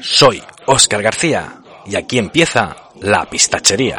[0.00, 3.98] Soy Oscar García y aquí empieza la pistachería.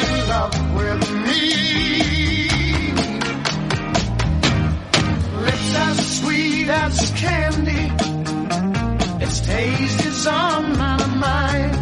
[6.61, 7.91] sweet as candy.
[9.23, 11.80] Its taste is on my mind.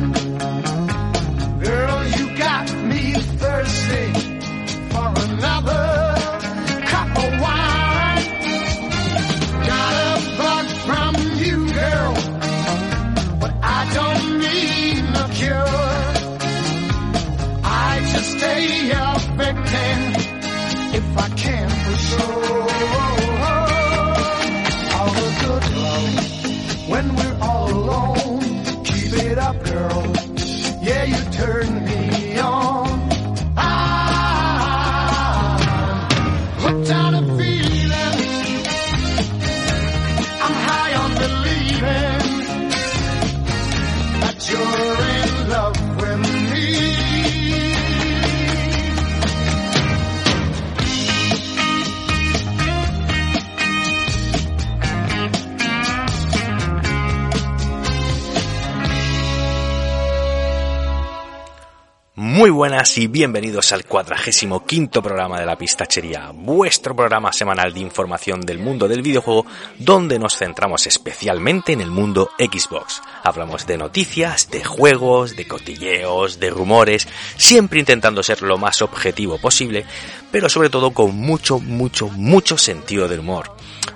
[62.39, 67.81] Muy buenas y bienvenidos al cuadragésimo quinto programa de la pistachería, vuestro programa semanal de
[67.81, 69.45] información del mundo del videojuego
[69.77, 73.01] donde nos centramos especialmente en el mundo Xbox.
[73.25, 79.37] Hablamos de noticias, de juegos, de cotilleos, de rumores, siempre intentando ser lo más objetivo
[79.37, 79.85] posible,
[80.31, 83.51] pero sobre todo con mucho, mucho, mucho sentido del humor.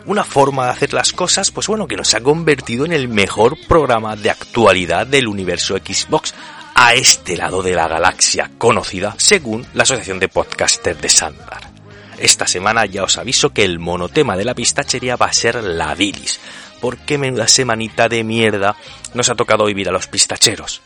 [0.05, 3.55] Una forma de hacer las cosas, pues bueno, que nos ha convertido en el mejor
[3.69, 6.33] programa de actualidad del universo Xbox,
[6.75, 11.71] a este lado de la galaxia conocida según la Asociación de Podcasters de Sandar.
[12.17, 15.93] Esta semana ya os aviso que el monotema de la pistachería va a ser la
[15.95, 16.39] bilis,
[16.83, 18.75] porque menuda semanita de mierda
[19.13, 20.81] nos ha tocado vivir a los pistacheros.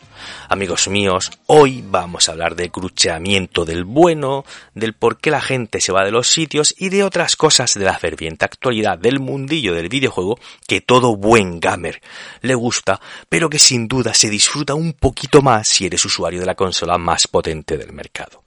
[0.48, 4.44] Amigos míos, hoy vamos a hablar del crucheamiento del bueno,
[4.74, 7.84] del por qué la gente se va de los sitios y de otras cosas de
[7.84, 10.38] la ferviente actualidad del mundillo del videojuego
[10.68, 12.00] que todo buen gamer
[12.42, 16.46] le gusta, pero que sin duda se disfruta un poquito más si eres usuario de
[16.46, 18.44] la consola más potente del mercado.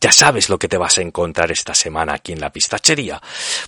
[0.00, 3.20] Ya sabes lo que te vas a encontrar esta semana aquí en la pistachería,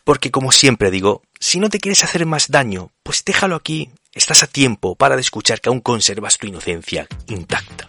[0.04, 4.42] porque como siempre digo, si no te quieres hacer más daño, pues déjalo aquí, estás
[4.42, 7.86] a tiempo para de escuchar que aún conservas tu inocencia intacta.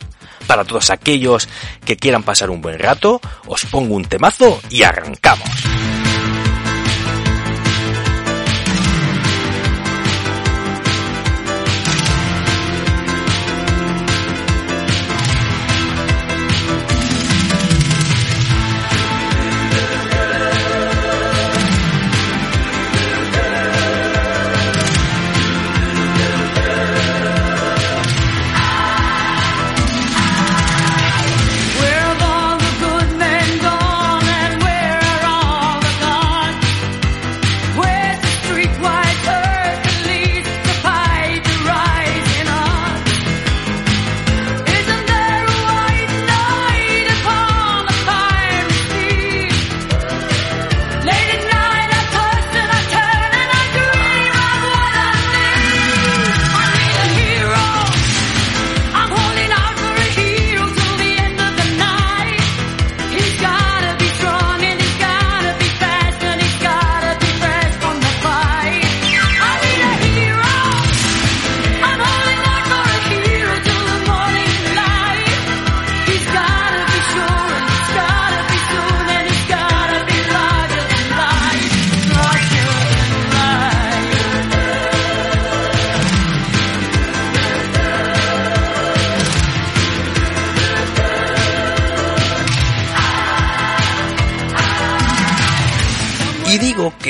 [0.48, 1.48] Para todos aquellos
[1.86, 5.50] que quieran pasar un buen rato, os pongo un temazo y arrancamos.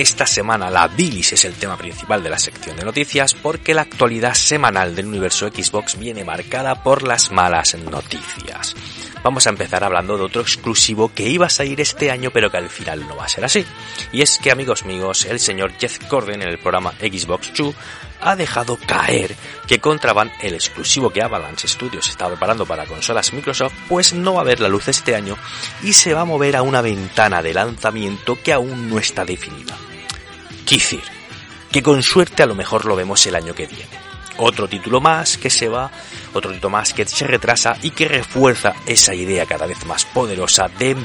[0.01, 3.81] Esta semana la bilis es el tema principal de la sección de noticias porque la
[3.81, 8.77] actualidad semanal del universo Xbox viene marcada por las malas noticias.
[9.25, 12.55] vamos a empezar hablando de otro exclusivo que iba a salir este año, pero que
[12.55, 13.65] al final no va a ser así.
[14.13, 17.75] Y es que, amigos míos, el señor Jeff Gordon en el programa Xbox 2
[18.21, 19.35] ha dejado caer
[19.67, 24.41] que Contraband, el exclusivo que Avalanche Studios está preparando para consolas Microsoft, pues no va
[24.41, 25.37] a ver la luz este año
[25.83, 29.77] y se va a mover a una ventana de lanzamiento que aún no está definida.
[30.65, 31.03] Quisir,
[31.71, 34.09] que con suerte a lo mejor lo vemos el año que viene.
[34.37, 35.91] Otro título más que se va,
[36.33, 40.69] otro título más que se retrasa y que refuerza esa idea cada vez más poderosa
[40.79, 40.95] de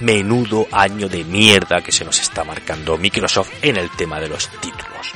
[0.00, 4.48] menudo año de mierda que se nos está marcando Microsoft en el tema de los
[4.60, 5.12] títulos.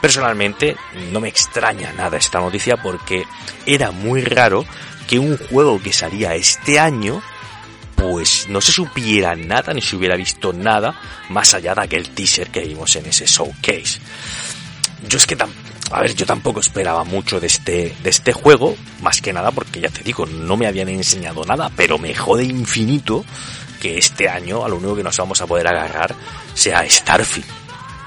[0.00, 0.76] Personalmente
[1.10, 3.24] no me extraña nada esta noticia porque
[3.64, 4.64] era muy raro
[5.08, 7.22] que un juego que salía este año
[7.96, 10.94] pues no se supiera nada ni se hubiera visto nada
[11.30, 13.98] más allá de aquel teaser que vimos en ese showcase.
[15.08, 15.36] Yo es que
[15.90, 19.80] a ver, yo tampoco esperaba mucho de este, de este juego, más que nada porque
[19.80, 23.24] ya te digo, no me habían enseñado nada, pero me jode infinito
[23.80, 26.14] que este año a lo único que nos vamos a poder agarrar
[26.54, 27.46] sea Starfield.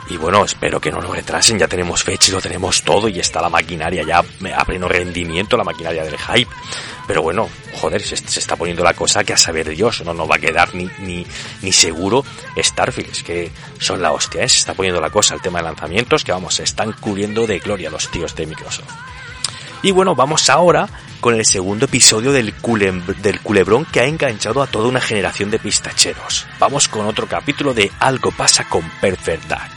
[0.09, 3.19] Y bueno, espero que no lo retrasen, ya tenemos fecha y lo tenemos todo y
[3.19, 4.23] está la maquinaria ya
[4.55, 6.51] a pleno rendimiento, la maquinaria del hype.
[7.09, 10.35] Pero bueno, joder, se, está poniendo la cosa que a saber Dios, no nos va
[10.35, 11.25] a quedar ni, ni,
[11.63, 12.23] ni seguro
[12.55, 14.47] Starfield, es que son la hostia, ¿eh?
[14.47, 17.57] se está poniendo la cosa el tema de lanzamientos, que vamos, se están cubriendo de
[17.57, 18.93] gloria los tíos de Microsoft.
[19.81, 20.87] Y bueno, vamos ahora
[21.19, 22.53] con el segundo episodio del,
[23.23, 26.45] del culebrón que ha enganchado a toda una generación de pistacheros.
[26.59, 29.71] Vamos con otro capítulo de Algo pasa con Perfect Dark.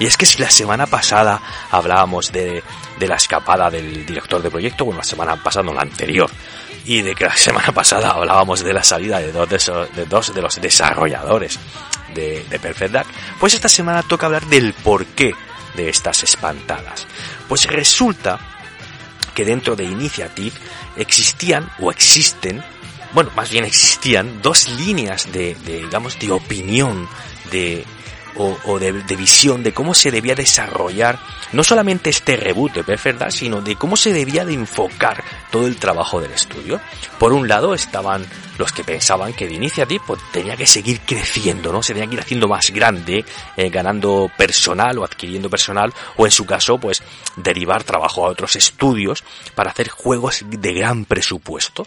[0.00, 1.40] Y es que si la semana pasada
[1.70, 2.64] hablábamos de,
[2.98, 6.30] de, la escapada del director de proyecto, bueno, la semana pasada, no la anterior,
[6.84, 10.34] y de que la semana pasada hablábamos de la salida de dos de, de, dos
[10.34, 11.58] de los desarrolladores
[12.14, 13.08] de, de Perfect Dark,
[13.38, 15.34] pues esta semana toca hablar del porqué
[15.74, 17.06] de estas espantadas.
[17.48, 18.38] Pues resulta
[19.34, 20.56] que dentro de Initiative
[20.96, 22.64] existían o existen,
[23.12, 27.06] bueno, más bien existían dos líneas de, de digamos, de opinión,
[27.50, 27.84] de,
[28.38, 31.18] o, o de, de, visión de cómo se debía desarrollar
[31.52, 35.66] no solamente este reboot de Perfect Dark, sino de cómo se debía de enfocar todo
[35.66, 36.80] el trabajo del estudio.
[37.18, 38.26] Por un lado estaban
[38.58, 41.82] los que pensaban que de Initiative pues, tenía que seguir creciendo, ¿no?
[41.82, 43.24] Se tenía que ir haciendo más grande,
[43.56, 47.02] eh, ganando personal o adquiriendo personal, o en su caso, pues,
[47.36, 49.24] derivar trabajo a otros estudios
[49.54, 51.86] para hacer juegos de gran presupuesto.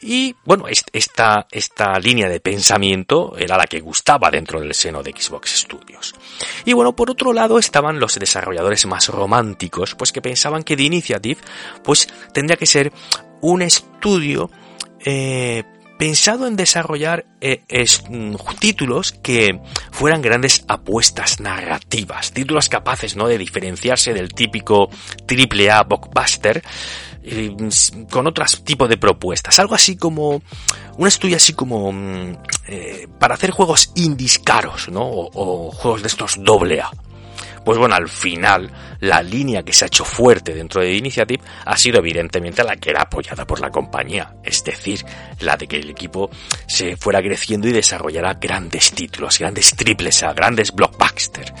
[0.00, 5.12] Y bueno, esta, esta línea de pensamiento era la que gustaba dentro del seno de
[5.12, 6.14] Xbox Studios.
[6.64, 10.84] Y bueno, por otro lado estaban los desarrolladores más románticos, pues que pensaban que The
[10.84, 11.40] Initiative,
[11.82, 12.92] pues tendría que ser
[13.40, 14.50] un estudio
[15.04, 15.64] eh,
[15.98, 17.64] pensado en desarrollar eh,
[18.08, 19.60] mm, títulos que
[19.90, 23.26] fueran grandes apuestas narrativas, títulos capaces ¿no?
[23.26, 24.88] de diferenciarse del típico
[25.28, 26.62] AAA blockbuster
[27.30, 27.54] eh,
[28.10, 30.42] con otros tipos de propuestas, algo así como
[30.96, 32.36] un estudio así como mm,
[32.68, 35.02] eh, para hacer juegos indies caros, ¿no?
[35.04, 36.90] O, juegos de estos doble A.
[37.64, 38.70] Pues bueno, al final,
[39.00, 42.90] la línea que se ha hecho fuerte dentro de Initiative ha sido evidentemente la que
[42.90, 44.36] era apoyada por la compañía.
[44.42, 45.04] Es decir,
[45.40, 46.30] la de que el equipo
[46.66, 51.52] se fuera creciendo y desarrollara grandes títulos, grandes triples A, grandes blockbuster.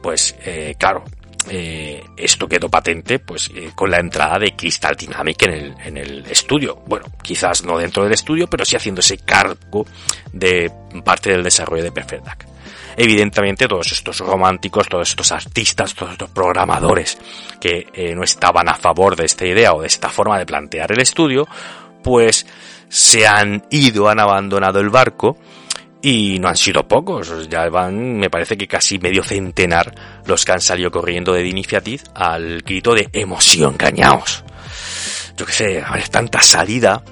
[0.00, 1.02] Pues, eh, claro,
[1.48, 5.96] eh, esto quedó patente pues eh, con la entrada de Crystal Dynamic en el, en
[5.96, 6.82] el estudio.
[6.86, 9.86] Bueno, quizás no dentro del estudio, pero sí haciéndose cargo
[10.32, 10.70] de
[11.04, 12.52] parte del desarrollo de Perfect Dark
[12.96, 17.18] evidentemente todos estos románticos, todos estos artistas, todos estos programadores
[17.60, 20.92] que eh, no estaban a favor de esta idea o de esta forma de plantear
[20.92, 21.46] el estudio,
[22.02, 22.46] pues
[22.88, 25.38] se han ido, han abandonado el barco
[26.02, 29.94] y no han sido pocos, ya van, me parece que casi medio centenar
[30.26, 34.44] los que han salido corriendo de Initiative al grito de emoción, cañaos.
[35.36, 37.02] Yo que sé, a ver, tanta salida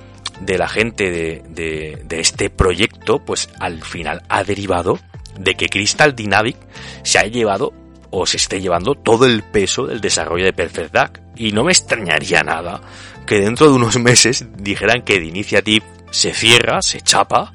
[0.41, 4.99] de la gente de, de, de este proyecto, pues al final ha derivado
[5.39, 6.57] de que Crystal Dynamic
[7.05, 7.73] se ha llevado
[8.11, 11.23] o se esté llevando todo el peso del desarrollo de Perfect Dark.
[11.37, 12.81] Y no me extrañaría nada
[13.25, 17.53] que dentro de unos meses dijeran que de Initiative se cierra, se chapa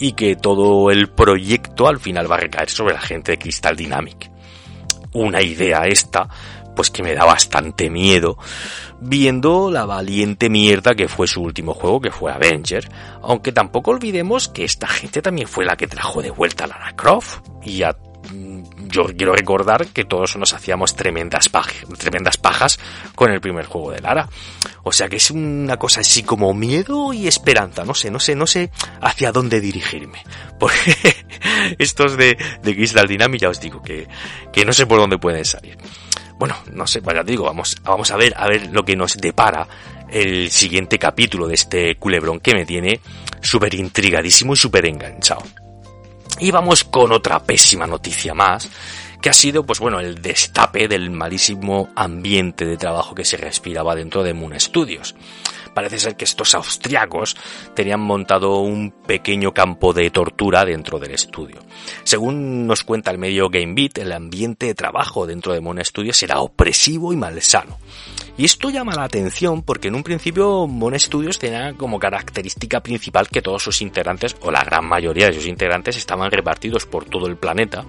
[0.00, 3.76] y que todo el proyecto al final va a recaer sobre la gente de Crystal
[3.76, 4.30] Dynamic.
[5.12, 6.28] Una idea esta,
[6.74, 8.38] pues que me da bastante miedo,
[9.00, 12.88] viendo la valiente mierda que fue su último juego, que fue Avenger,
[13.22, 16.96] aunque tampoco olvidemos que esta gente también fue la que trajo de vuelta a Lara
[16.96, 17.94] Croft, y a
[18.90, 22.78] yo quiero recordar que todos nos hacíamos tremendas, pajas,
[23.14, 24.28] con el primer juego de Lara.
[24.82, 27.84] O sea que es una cosa así como miedo y esperanza.
[27.84, 28.70] No sé, no sé, no sé
[29.00, 30.22] hacia dónde dirigirme.
[30.58, 31.16] Porque
[31.78, 34.08] estos de, de Crystal Dynamics ya os digo que,
[34.52, 35.78] que no sé por dónde pueden salir.
[36.38, 39.68] Bueno, no sé, vaya digo, vamos, vamos a ver, a ver lo que nos depara
[40.10, 43.00] el siguiente capítulo de este culebrón que me tiene
[43.42, 45.42] súper intrigadísimo y súper enganchado.
[46.40, 48.70] Y vamos con otra pésima noticia más,
[49.20, 53.94] que ha sido, pues bueno, el destape del malísimo ambiente de trabajo que se respiraba
[53.94, 55.14] dentro de Moon Studios.
[55.74, 57.36] Parece ser que estos austriacos
[57.74, 61.60] tenían montado un pequeño campo de tortura dentro del estudio.
[62.04, 66.40] Según nos cuenta el medio GameBeat, el ambiente de trabajo dentro de Moon Studios era
[66.40, 67.78] opresivo y malsano.
[68.40, 73.28] Y esto llama la atención porque en un principio Moon Studios tenía como característica principal
[73.28, 77.26] que todos sus integrantes, o la gran mayoría de sus integrantes, estaban repartidos por todo
[77.26, 77.84] el planeta.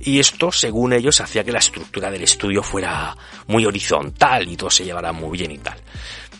[0.00, 3.16] Y esto, según ellos, hacía que la estructura del estudio fuera
[3.46, 5.76] muy horizontal y todo se llevara muy bien y tal.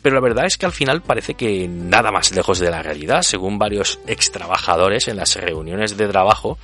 [0.02, 3.22] Pero la verdad es que al final parece que nada más lejos de la realidad,
[3.22, 6.58] según varios ex trabajadores en las reuniones de trabajo,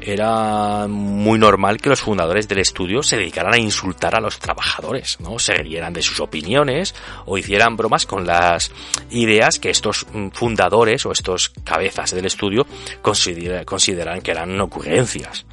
[0.00, 5.18] era muy normal que los fundadores del estudio se dedicaran a insultar a los trabajadores,
[5.20, 5.38] ¿no?
[5.38, 6.94] Se rieran de sus opiniones
[7.26, 8.70] o hicieran bromas con las
[9.10, 12.66] ideas que estos mm, fundadores o estos cabezas del estudio
[13.02, 15.44] considera- consideran que eran ocurrencias.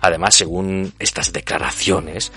[0.00, 2.32] Además, según estas declaraciones,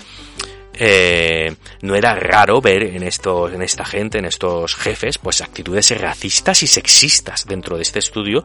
[0.76, 5.98] eh, no era raro ver en estos, en esta gente, en estos jefes, pues actitudes
[6.00, 8.44] racistas y sexistas dentro de este estudio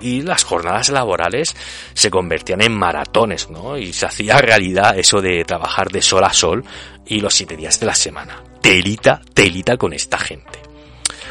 [0.00, 1.56] y las jornadas laborales
[1.94, 3.76] se convertían en maratones, ¿no?
[3.76, 6.64] Y se hacía realidad eso de trabajar de sol a sol
[7.06, 8.42] y los siete días de la semana.
[8.60, 10.60] Telita, telita con esta gente.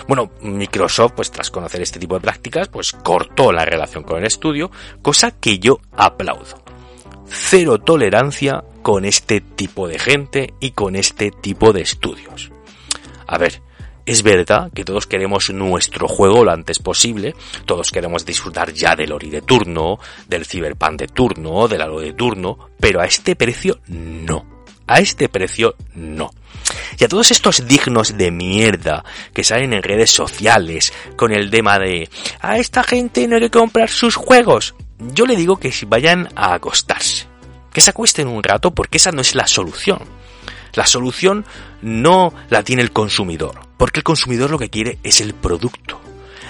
[0.08, 4.26] Bueno, Microsoft, pues tras conocer este tipo de prácticas, pues cortó la relación con el
[4.26, 4.70] estudio,
[5.02, 6.63] cosa que yo aplaudo
[7.28, 12.52] cero tolerancia con este tipo de gente y con este tipo de estudios.
[13.26, 13.62] A ver,
[14.06, 19.14] es verdad que todos queremos nuestro juego lo antes posible, todos queremos disfrutar ya del
[19.14, 23.80] Ori de turno, del Cyberpunk de turno, del Halo de turno, pero a este precio
[23.88, 24.46] no.
[24.88, 26.32] A este precio no.
[27.00, 31.80] Y a todos estos dignos de mierda que salen en redes sociales con el tema
[31.80, 32.10] de
[32.42, 36.30] a esta gente no hay que comprar sus juegos, yo le digo que si vayan
[36.36, 37.26] a acostarse,
[37.72, 40.00] que se acuesten un rato porque esa no es la solución.
[40.74, 41.46] La solución
[41.82, 46.00] no la tiene el consumidor, porque el consumidor lo que quiere es el producto.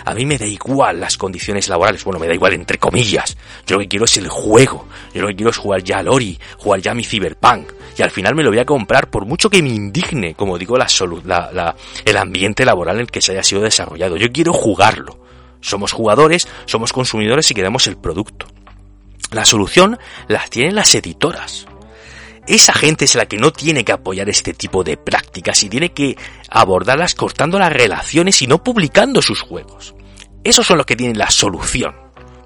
[0.06, 3.38] A mí me da igual las condiciones laborales, bueno, me da igual entre comillas.
[3.66, 4.86] Yo lo que quiero es el juego.
[5.14, 7.72] Yo lo que quiero es jugar ya al Ori, jugar ya a mi Cyberpunk.
[7.98, 10.78] Y al final me lo voy a comprar por mucho que me indigne, como digo,
[10.78, 10.88] la,
[11.26, 14.18] la- la- el ambiente laboral en el que se haya sido desarrollado.
[14.18, 15.23] Yo quiero jugarlo.
[15.64, 18.46] Somos jugadores, somos consumidores y queremos el producto.
[19.32, 21.66] La solución la tienen las editoras.
[22.46, 25.94] Esa gente es la que no tiene que apoyar este tipo de prácticas y tiene
[25.94, 26.18] que
[26.50, 29.96] abordarlas cortando las relaciones y no publicando sus juegos.
[30.44, 31.96] Esos son los que tienen la solución,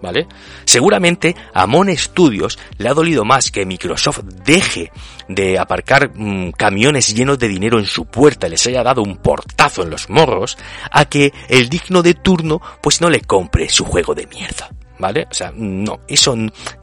[0.01, 0.27] ¿vale?
[0.65, 4.91] Seguramente a Mon Studios le ha dolido más que Microsoft deje
[5.27, 9.17] de aparcar mm, camiones llenos de dinero en su puerta y les haya dado un
[9.17, 10.57] portazo en los morros
[10.91, 15.27] a que el digno de turno pues no le compre su juego de mierda, ¿vale?
[15.29, 16.35] O sea, no, eso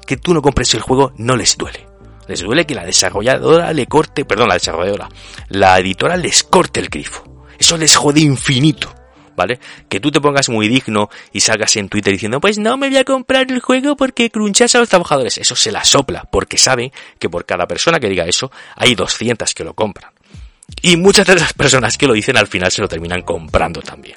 [0.07, 1.87] que tú no compres el juego no les duele.
[2.27, 5.09] Les duele que la desarrolladora le corte, perdón, la desarrolladora,
[5.49, 7.23] la editora les corte el grifo.
[7.59, 8.93] Eso les jode infinito,
[9.37, 9.59] ¿vale?
[9.89, 12.99] Que tú te pongas muy digno y salgas en Twitter diciendo, pues no me voy
[12.99, 15.39] a comprar el juego porque crunchas a los trabajadores.
[15.39, 19.55] Eso se la sopla, porque sabe que por cada persona que diga eso, hay 200
[19.55, 20.13] que lo compran.
[20.83, 24.17] Y muchas de las personas que lo dicen al final se lo terminan comprando también.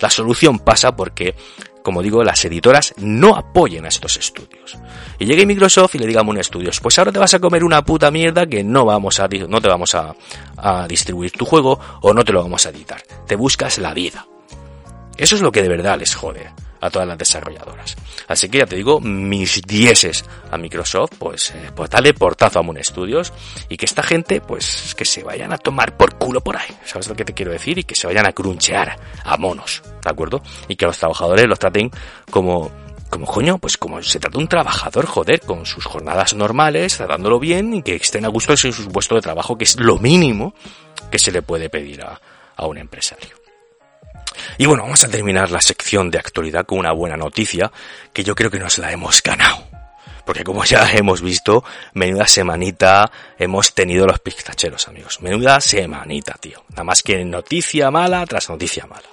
[0.00, 1.34] La solución pasa porque,
[1.82, 4.78] como digo, las editoras no apoyen a estos estudios.
[5.18, 7.64] Y llegue Microsoft y le diga a Moon Studios, pues ahora te vas a comer
[7.64, 12.12] una puta mierda que no vamos a, no te vamos a distribuir tu juego o
[12.14, 13.02] no te lo vamos a editar.
[13.26, 14.26] Te buscas la vida.
[15.16, 17.96] Eso es lo que de verdad les jode a todas las desarrolladoras.
[18.28, 22.62] Así que ya te digo, mis dieces a Microsoft, pues, eh, pues dale portazo a
[22.62, 23.32] Moon Studios
[23.68, 26.68] y que esta gente, pues, que se vayan a tomar por culo por ahí.
[26.84, 27.78] ¿Sabes lo que te quiero decir?
[27.78, 30.42] Y que se vayan a crunchear a monos, ¿de acuerdo?
[30.68, 31.90] Y que los trabajadores los traten
[32.30, 32.70] como,
[33.10, 37.74] como coño, pues como se trata un trabajador, joder, con sus jornadas normales, tratándolo bien
[37.74, 40.54] y que estén a gusto en su puesto de trabajo, que es lo mínimo
[41.10, 42.20] que se le puede pedir a,
[42.56, 43.39] a un empresario.
[44.58, 47.70] Y bueno, vamos a terminar la sección de actualidad con una buena noticia
[48.12, 49.68] que yo creo que nos la hemos ganado.
[50.24, 55.20] Porque como ya hemos visto, menuda semanita hemos tenido los pistacheros, amigos.
[55.22, 56.62] Menuda semanita, tío.
[56.70, 59.08] Nada más que noticia mala tras noticia mala.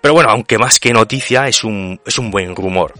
[0.00, 2.94] Pero bueno, aunque más que noticia, es un, es un buen rumor.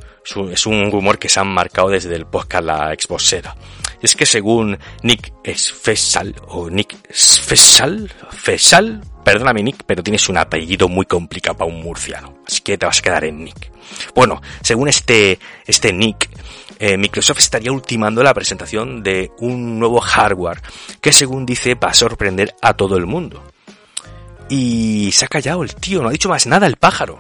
[0.50, 3.54] Es un, rumor que se han marcado desde el podcast La Exposera.
[4.02, 10.88] Es que según Nick Fesal, o Nick Fesal, Fesal, perdóname Nick, pero tienes un apellido
[10.88, 12.38] muy complicado para un murciano.
[12.46, 13.70] Así que te vas a quedar en Nick.
[14.14, 16.30] Bueno, según este, este Nick,
[16.78, 20.62] eh, Microsoft estaría ultimando la presentación de un nuevo hardware
[21.02, 23.44] que según dice va a sorprender a todo el mundo.
[24.48, 27.18] Y se ha callado el tío, no ha dicho más nada el pájaro.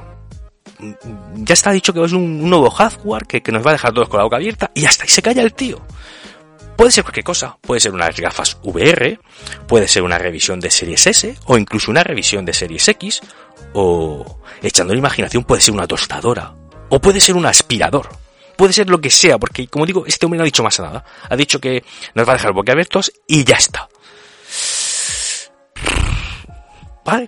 [0.78, 3.74] mm, ya está dicho que es un, un nuevo hardware que, que nos va a
[3.74, 5.82] dejar todos con la boca abierta y hasta ahí se calla el tío.
[6.78, 9.18] Puede ser cualquier cosa, puede ser unas gafas VR,
[9.66, 13.20] puede ser una revisión de Series S o incluso una revisión de Series X
[13.72, 16.54] o echando la imaginación puede ser una tostadora
[16.88, 18.08] o puede ser un aspirador.
[18.56, 21.04] Puede ser lo que sea, porque como digo, este hombre no ha dicho más nada.
[21.28, 21.82] Ha dicho que
[22.14, 23.88] nos va a dejar boquiabiertos y ya está.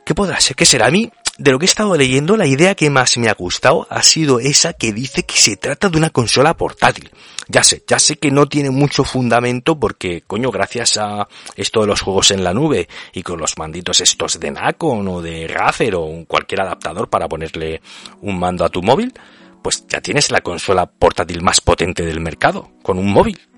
[0.07, 0.54] ¿Qué podrá ser?
[0.54, 0.87] ¿Qué será?
[0.87, 3.87] A mí, de lo que he estado leyendo, la idea que más me ha gustado
[3.88, 7.11] ha sido esa que dice que se trata de una consola portátil.
[7.49, 11.87] Ya sé, ya sé que no tiene mucho fundamento porque, coño, gracias a esto de
[11.87, 15.94] los juegos en la nube y con los manditos estos de Nacon o de Razer
[15.94, 17.80] o cualquier adaptador para ponerle
[18.20, 19.14] un mando a tu móvil,
[19.62, 23.50] pues ya tienes la consola portátil más potente del mercado, con un móvil.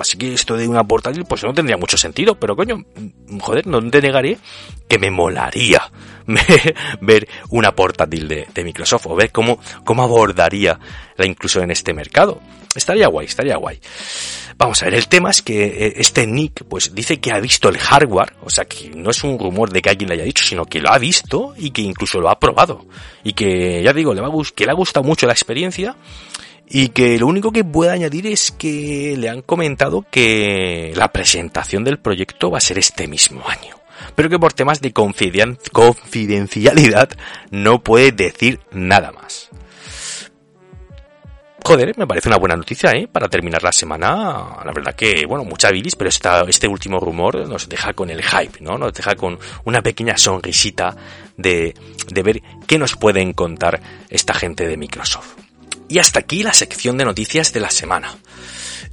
[0.00, 2.84] Así que esto de una portátil pues no tendría mucho sentido, pero coño,
[3.40, 4.38] joder, no te negaré
[4.88, 5.90] que me molaría
[7.00, 10.78] ver una portátil de, Microsoft o ver cómo, cómo abordaría
[11.16, 12.40] la inclusión en este mercado.
[12.74, 13.80] Estaría guay, estaría guay.
[14.58, 17.68] Vamos a ver, el tema es que eh, este Nick pues dice que ha visto
[17.68, 20.44] el hardware, o sea que no es un rumor de que alguien le haya dicho,
[20.44, 22.84] sino que lo ha visto y que incluso lo ha probado.
[23.22, 25.96] Y que, ya digo, le va a que le ha gustado mucho la experiencia
[26.70, 31.84] y que lo único que puedo añadir es que le han comentado que la presentación
[31.84, 33.76] del proyecto va a ser este mismo año.
[34.14, 37.10] Pero que por temas de confiden- confidencialidad
[37.50, 39.48] no puede decir nada más.
[41.64, 43.08] Joder, me parece una buena noticia, ¿eh?
[43.10, 47.68] Para terminar la semana, la verdad que, bueno, mucha bilis, pero este último rumor nos
[47.68, 48.78] deja con el hype, ¿no?
[48.78, 50.96] Nos deja con una pequeña sonrisita
[51.36, 51.74] de,
[52.10, 55.47] de ver qué nos pueden contar esta gente de Microsoft.
[55.88, 58.18] Y hasta aquí la sección de noticias de la semana.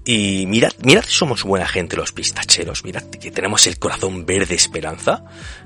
[0.06, 5.24] Y mirad, mirad somos buena gente los pistacheros, mirad que tenemos el corazón verde esperanza,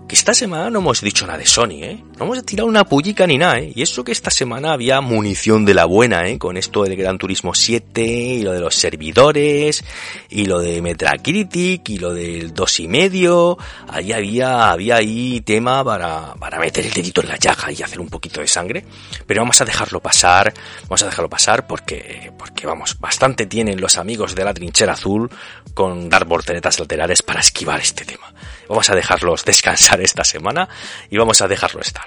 [0.09, 2.03] que esta semana no hemos dicho nada de Sony, ¿eh?
[2.17, 3.71] No hemos tirado una pullica ni nada, ¿eh?
[3.75, 6.39] Y eso que esta semana había munición de la buena, ¿eh?
[6.39, 9.85] Con esto del Gran Turismo 7 y lo de los servidores
[10.27, 15.83] y lo de Metacritic y lo del dos y medio, ahí había, había ahí tema
[15.83, 18.83] para, para meter el dedito en la llaga y hacer un poquito de sangre,
[19.27, 20.51] pero vamos a dejarlo pasar,
[20.85, 25.29] vamos a dejarlo pasar porque, porque vamos, bastante tienen los amigos de la trinchera azul
[25.75, 28.33] con dar volteretas laterales para esquivar este tema.
[28.69, 30.69] Vamos a dejarlos descansar esta semana
[31.09, 32.05] y vamos a dejarlo estar.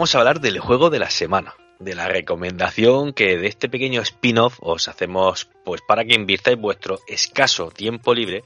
[0.00, 1.54] Vamos a hablar del juego de la semana.
[1.78, 7.00] de la recomendación que de este pequeño spin-off os hacemos pues para que invirtáis vuestro
[7.06, 8.42] escaso tiempo libre.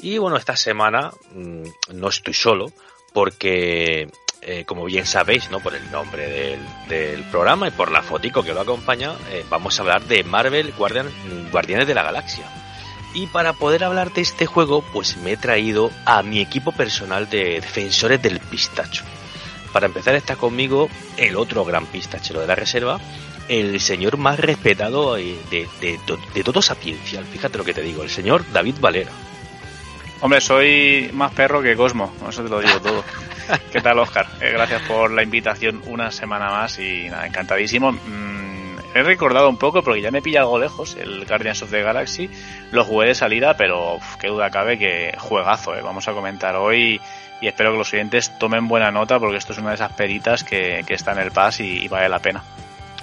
[0.00, 1.62] Y bueno, esta semana mm,
[1.94, 2.72] no estoy solo
[3.12, 4.10] porque
[4.42, 5.60] eh, como bien sabéis, ¿no?
[5.60, 9.82] Por el nombre del, programa y por la fotico que lo acompaña, eh, vamos a
[9.82, 12.50] hablar de Marvel Guardian- Guardianes de la Galaxia.
[13.14, 17.30] Y para poder hablar de este juego, pues me he traído a mi equipo personal
[17.30, 19.04] de defensores del pistacho.
[19.72, 22.98] Para empezar está conmigo el otro gran pistachero de la reserva,
[23.48, 28.44] el señor más respetado de, de, todo sapiencial, fíjate lo que te digo, el señor
[28.52, 29.10] David Valera.
[30.20, 33.04] Hombre, soy más perro que Cosmo, eso te lo digo todo.
[33.72, 34.26] ¿Qué tal, Oscar?
[34.40, 37.92] Eh, gracias por la invitación una semana más y nada, encantadísimo.
[37.92, 41.82] Mm, he recordado un poco porque ya me pilla algo lejos el Guardians of the
[41.82, 42.30] Galaxy.
[42.70, 45.82] Lo jugué de salida, pero qué duda cabe que juegazo, eh.
[45.82, 47.00] vamos a comentar hoy
[47.40, 50.44] y espero que los oyentes tomen buena nota porque esto es una de esas peritas
[50.44, 52.42] que, que está en el pass y, vale la pena.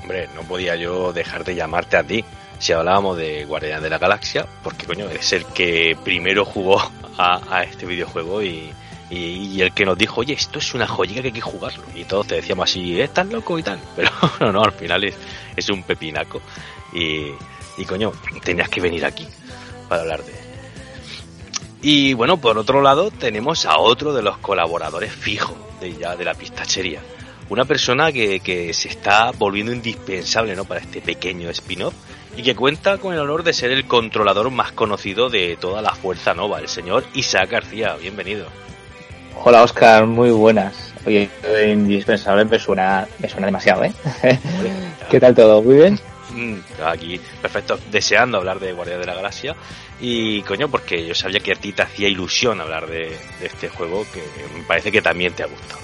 [0.01, 2.23] Hombre, no podía yo dejar de llamarte a ti
[2.59, 6.79] si hablábamos de Guardianes de la Galaxia, porque coño, es el que primero jugó
[7.17, 8.71] a, a este videojuego y,
[9.09, 11.83] y, el que nos dijo, oye, esto es una joyica que hay que jugarlo.
[11.95, 13.79] Y todos te decíamos así, "Eh, estás loco y tal.
[13.95, 15.15] Pero no, no, al final es,
[15.55, 16.41] es un pepinaco.
[16.93, 17.27] Y,
[17.77, 18.11] y coño,
[18.43, 19.27] tenías que venir aquí
[19.87, 20.46] para hablar de.
[21.81, 26.25] Y bueno, por otro lado, tenemos a otro de los colaboradores fijos de ya de
[26.25, 27.01] la pistachería.
[27.49, 30.65] Una persona que, que se está volviendo indispensable ¿no?
[30.65, 31.93] para este pequeño spin-off
[32.35, 35.93] y que cuenta con el honor de ser el controlador más conocido de toda la
[35.93, 37.95] Fuerza Nova, el señor Isaac García.
[38.01, 38.47] Bienvenido.
[39.43, 40.93] Hola Oscar, muy buenas.
[41.05, 41.29] Oye,
[41.67, 43.93] indispensable me suena, me suena demasiado, ¿eh?
[45.09, 45.61] ¿Qué tal todo?
[45.61, 45.99] ¿Muy bien?
[46.37, 49.55] Mm, Aquí, perfecto, deseando hablar de Guardia de la Galaxia.
[49.99, 53.69] Y coño, porque yo sabía que a ti te hacía ilusión hablar de, de este
[53.69, 54.21] juego, que
[54.55, 55.81] me parece que también te ha gustado.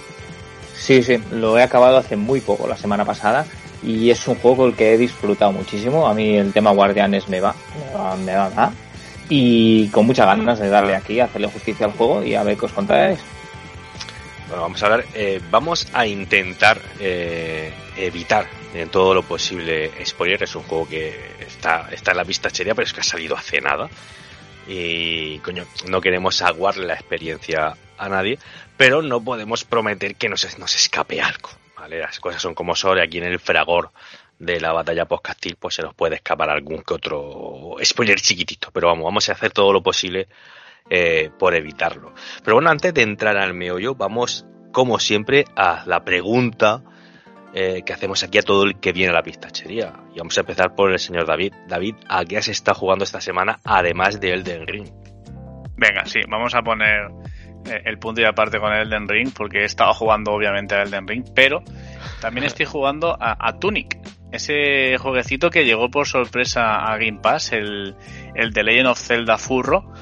[0.77, 3.45] Sí, sí, lo he acabado hace muy poco, la semana pasada,
[3.81, 6.07] y es un juego con el que he disfrutado muchísimo.
[6.07, 8.73] A mí el tema Guardianes me va, me va, me va, me va.
[9.29, 12.65] Y con muchas ganas de darle aquí, hacerle justicia al juego y a ver qué
[12.65, 13.19] os contáis.
[14.53, 20.43] Bueno, vamos a ver, eh, vamos a intentar eh, evitar en todo lo posible spoiler.
[20.43, 23.61] Es un juego que está, está en la pistachería, pero es que ha salido hace
[23.61, 23.89] nada.
[24.67, 28.37] Y coño, no queremos aguarle la experiencia a nadie,
[28.77, 31.49] pero no podemos prometer que nos, nos escape algo.
[31.75, 31.97] ¿vale?
[31.97, 33.89] Las cosas son como son, y aquí en el fragor
[34.37, 38.69] de la batalla post-castil, pues se nos puede escapar algún que otro spoiler chiquitito.
[38.71, 40.27] Pero vamos, vamos a hacer todo lo posible
[40.89, 42.13] eh, por evitarlo.
[42.43, 46.83] Pero bueno, antes de entrar al meollo, vamos, como siempre, a la pregunta
[47.53, 49.93] eh, que hacemos aquí a todo el que viene a la pistachería.
[50.13, 51.53] Y vamos a empezar por el señor David.
[51.67, 54.87] David, ¿a qué has estado jugando esta semana, además de Elden Ring?
[55.75, 57.09] Venga, sí, vamos a poner
[57.65, 61.07] eh, el punto y aparte con Elden Ring, porque he estado jugando obviamente a Elden
[61.07, 61.63] Ring, pero
[62.21, 63.97] también estoy jugando a, a Tunic,
[64.33, 67.95] ese jueguecito que llegó por sorpresa a Game Pass, el,
[68.33, 69.93] el The Legend of Zelda Furro.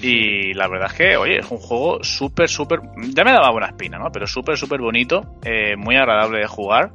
[0.00, 2.80] Y la verdad es que, oye, es un juego súper, súper.
[3.14, 4.10] Ya me daba buena espina, ¿no?
[4.12, 6.90] Pero súper, súper bonito, eh, muy agradable de jugar.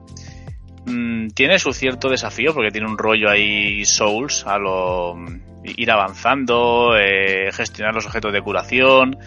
[0.85, 5.15] Mm, tiene su cierto desafío porque tiene un rollo ahí Souls a lo
[5.63, 9.17] ir avanzando, eh, gestionar los objetos de curación,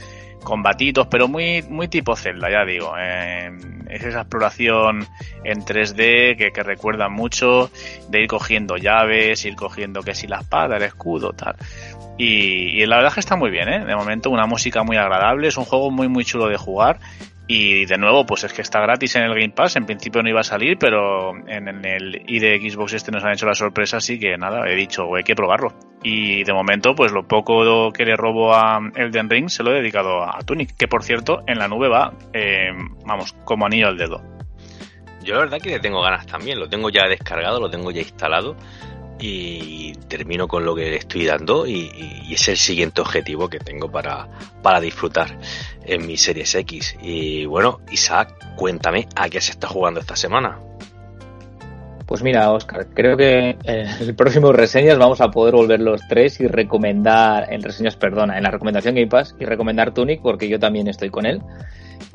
[0.42, 2.96] combatitos, pero muy, muy tipo Zelda, ya digo.
[2.96, 5.06] Es esa exploración
[5.44, 7.70] en 3D que, que recuerda mucho
[8.08, 11.56] de ir cogiendo llaves, ir cogiendo que si la espada, el escudo, tal.
[12.18, 13.84] Y, la verdad es que está muy bien, ¿eh?
[13.84, 16.98] De momento una música muy agradable, es un juego muy muy chulo de jugar.
[17.50, 19.76] Y de nuevo, pues es que está gratis en el Game Pass.
[19.76, 23.32] En principio no iba a salir, pero en, el i de Xbox este nos han
[23.32, 25.72] hecho la sorpresa, así que nada, he dicho, hay que probarlo.
[26.02, 29.76] Y de momento, pues lo poco que le robo a Elden Ring se lo he
[29.76, 32.68] dedicado a Tunic, que por cierto, en la nube va, eh,
[33.06, 34.20] vamos, como anillo al dedo.
[35.22, 38.02] Yo la verdad que le tengo ganas también, lo tengo ya descargado, lo tengo ya
[38.02, 38.56] instalado
[39.18, 41.90] y termino con lo que le estoy dando y,
[42.30, 44.28] es el siguiente objetivo que tengo para,
[44.62, 45.38] para disfrutar
[45.84, 46.96] en mi Series X.
[47.02, 50.58] Y bueno, Isaac, cuéntame a qué se está jugando esta semana.
[52.08, 56.40] Pues mira, Oscar, creo que en el próximo reseñas vamos a poder volver los tres
[56.40, 60.58] y recomendar, en reseñas, perdona, en la recomendación Game Pass y recomendar Tunic porque yo
[60.58, 61.42] también estoy con él.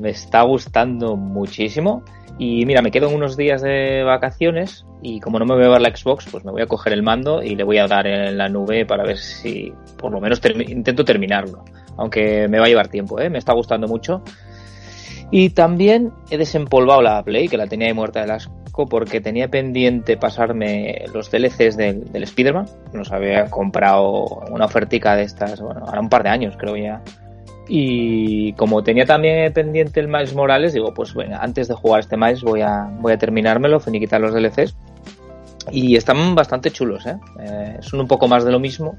[0.00, 2.02] Me está gustando muchísimo.
[2.38, 5.82] Y mira, me quedo unos días de vacaciones y como no me voy a llevar
[5.82, 8.36] la Xbox, pues me voy a coger el mando y le voy a dar en
[8.36, 11.64] la nube para ver si por lo menos intento terminarlo.
[11.96, 13.30] Aunque me va a llevar tiempo, ¿eh?
[13.30, 14.22] me está gustando mucho.
[15.30, 19.48] Y también he desempolvado la Play, que la tenía ahí muerta de asco, porque tenía
[19.48, 22.66] pendiente pasarme los DLCs del, del Spider-Man.
[22.92, 27.00] Nos había comprado una ofertica de estas, bueno, ahora un par de años creo ya.
[27.68, 32.16] Y como tenía también pendiente el Miles Morales, digo, pues bueno, antes de jugar este
[32.16, 34.76] Miles voy a, voy a terminármelo, finiquitar los DLCs.
[35.70, 37.16] Y están bastante chulos, ¿eh?
[37.40, 38.98] Eh, son un poco más de lo mismo.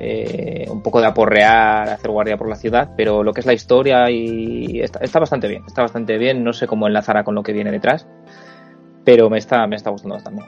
[0.00, 3.52] eh, un poco de aporrear, hacer guardia por la ciudad, pero lo que es la
[3.52, 7.42] historia y está, está bastante bien, está bastante bien, no sé cómo enlazará con lo
[7.42, 8.06] que viene detrás,
[9.04, 10.42] pero me está, me está gustando bastante.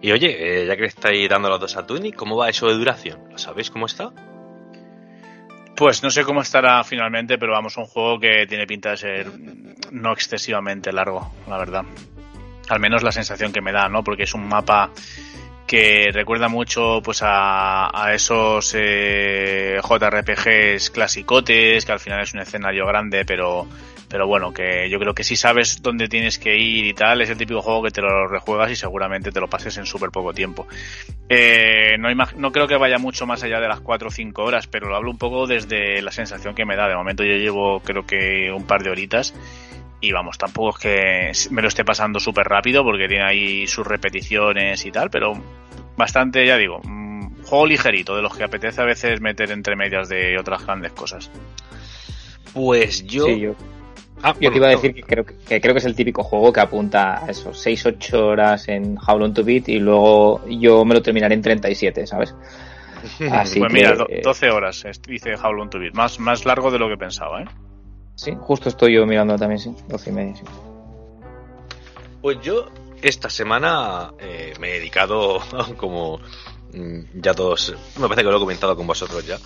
[0.00, 2.74] Y oye, eh, ya que estáis dando los dos a Tunic, ¿cómo va eso de
[2.74, 3.20] duración?
[3.30, 4.12] ¿Lo sabéis cómo está?
[5.76, 9.26] Pues no sé cómo estará finalmente, pero vamos, un juego que tiene pinta de ser
[9.90, 11.82] no excesivamente largo, la verdad.
[12.68, 14.04] Al menos la sensación que me da, ¿no?
[14.04, 14.90] Porque es un mapa
[15.66, 22.40] que recuerda mucho pues a, a esos eh, JRPGs clasicotes, que al final es un
[22.40, 23.66] escenario grande, pero
[24.14, 27.30] pero bueno, que yo creo que si sabes dónde tienes que ir y tal, es
[27.30, 30.32] el típico juego que te lo rejuegas y seguramente te lo pases en súper poco
[30.32, 30.68] tiempo.
[31.28, 34.68] Eh, no, no creo que vaya mucho más allá de las 4 o 5 horas,
[34.68, 36.86] pero lo hablo un poco desde la sensación que me da.
[36.86, 39.34] De momento yo llevo creo que un par de horitas
[40.00, 43.84] y vamos, tampoco es que me lo esté pasando súper rápido porque tiene ahí sus
[43.84, 45.32] repeticiones y tal, pero
[45.96, 50.08] bastante, ya digo, mm, juego ligerito, de los que apetece a veces meter entre medias
[50.08, 51.32] de otras grandes cosas.
[52.52, 53.26] Pues yo...
[53.26, 53.56] Sí, yo,
[54.22, 56.22] Ah, yo te iba a decir que creo, que que creo que es el típico
[56.22, 60.84] juego que apunta a esos 6-8 horas en How Long to Beat y luego yo
[60.84, 62.34] me lo terminaré en 37, ¿sabes?
[63.30, 66.46] Así pues que, mira, do- eh, 12 horas, dice How Long to Beat, más, más
[66.46, 67.46] largo de lo que pensaba, ¿eh?
[68.14, 70.42] Sí, justo estoy yo mirando también, sí, 12 y media, sí.
[72.22, 72.66] Pues yo
[73.02, 75.40] esta semana eh, me he dedicado,
[75.76, 76.18] como
[76.72, 79.36] mm, ya todos, me parece que lo he comentado con vosotros ya,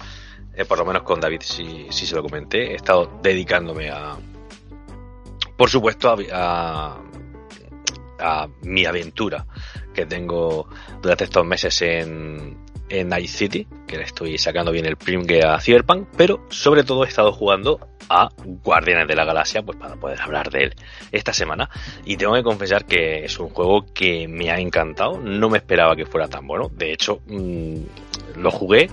[0.55, 4.17] eh, por lo menos con David sí, sí se lo comenté, he estado dedicándome a,
[5.59, 7.03] por supuesto, a,
[8.21, 9.45] a, mi aventura
[9.93, 10.69] que tengo
[11.03, 12.57] durante estos meses en,
[12.89, 17.05] en Night City, que le estoy sacando bien el primgue a Cyberpunk, pero sobre todo
[17.05, 18.29] he estado jugando a
[18.63, 20.75] Guardianes de la Galaxia, pues para poder hablar de él
[21.11, 21.69] esta semana.
[22.05, 25.19] Y tengo que confesar que es un juego que me ha encantado.
[25.19, 26.71] No me esperaba que fuera tan bueno.
[26.73, 27.83] De hecho, mmm,
[28.37, 28.91] lo jugué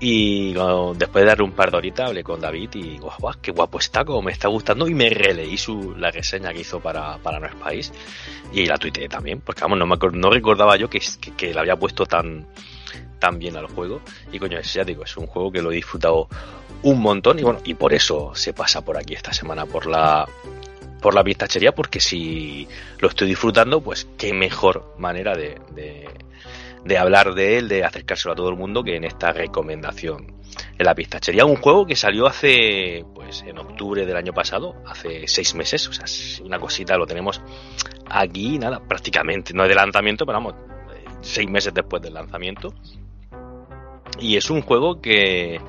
[0.00, 0.52] y
[0.96, 3.78] después de darle un par de horitas hablé con David y guau, guau, qué guapo
[3.78, 4.88] está, como me está gustando.
[4.88, 7.92] Y me releí su, la reseña que hizo para, para es País.
[8.52, 11.00] Y la tuiteé también, porque vamos, no, me, no recordaba yo que,
[11.36, 12.46] que, le había puesto tan,
[13.18, 14.00] tan bien al juego.
[14.32, 16.28] Y coño, es, ya digo, es un juego que lo he disfrutado
[16.82, 20.28] un montón y bueno, y por eso se pasa por aquí esta semana por la
[21.00, 22.66] por la pistachería, porque si
[22.98, 25.60] lo estoy disfrutando, pues qué mejor manera de,
[26.84, 30.34] de hablar de él, de acercárselo a todo el mundo que en esta recomendación
[30.78, 31.44] en la pistachería.
[31.44, 35.92] Un juego que salió hace, pues en octubre del año pasado, hace seis meses, o
[35.92, 36.04] sea,
[36.44, 37.40] una cosita, lo tenemos
[38.08, 40.54] aquí, nada, prácticamente, no es de lanzamiento, pero vamos,
[40.94, 42.74] eh, seis meses después del lanzamiento.
[44.20, 45.60] Y es un juego que,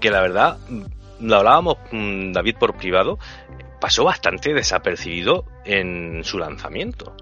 [0.00, 0.82] que la verdad, mm,
[1.20, 3.18] lo hablábamos mm, David por privado,
[3.80, 7.14] pasó bastante desapercibido en su lanzamiento.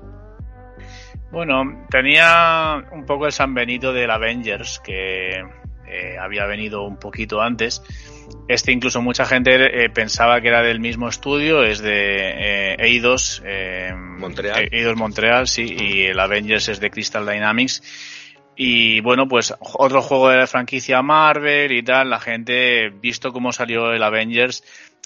[1.32, 5.42] Bueno, tenía un poco el San Benito del Avengers, que
[5.88, 7.82] eh, había venido un poquito antes.
[8.48, 13.42] Este incluso mucha gente eh, pensaba que era del mismo estudio, es de eh, Eidos,
[13.46, 14.68] eh, Montreal.
[14.70, 17.82] Eidos Montreal, sí, y el Avengers es de Crystal Dynamics.
[18.54, 23.52] Y bueno, pues otro juego de la franquicia Marvel y tal, la gente, visto cómo
[23.52, 24.62] salió el Avengers,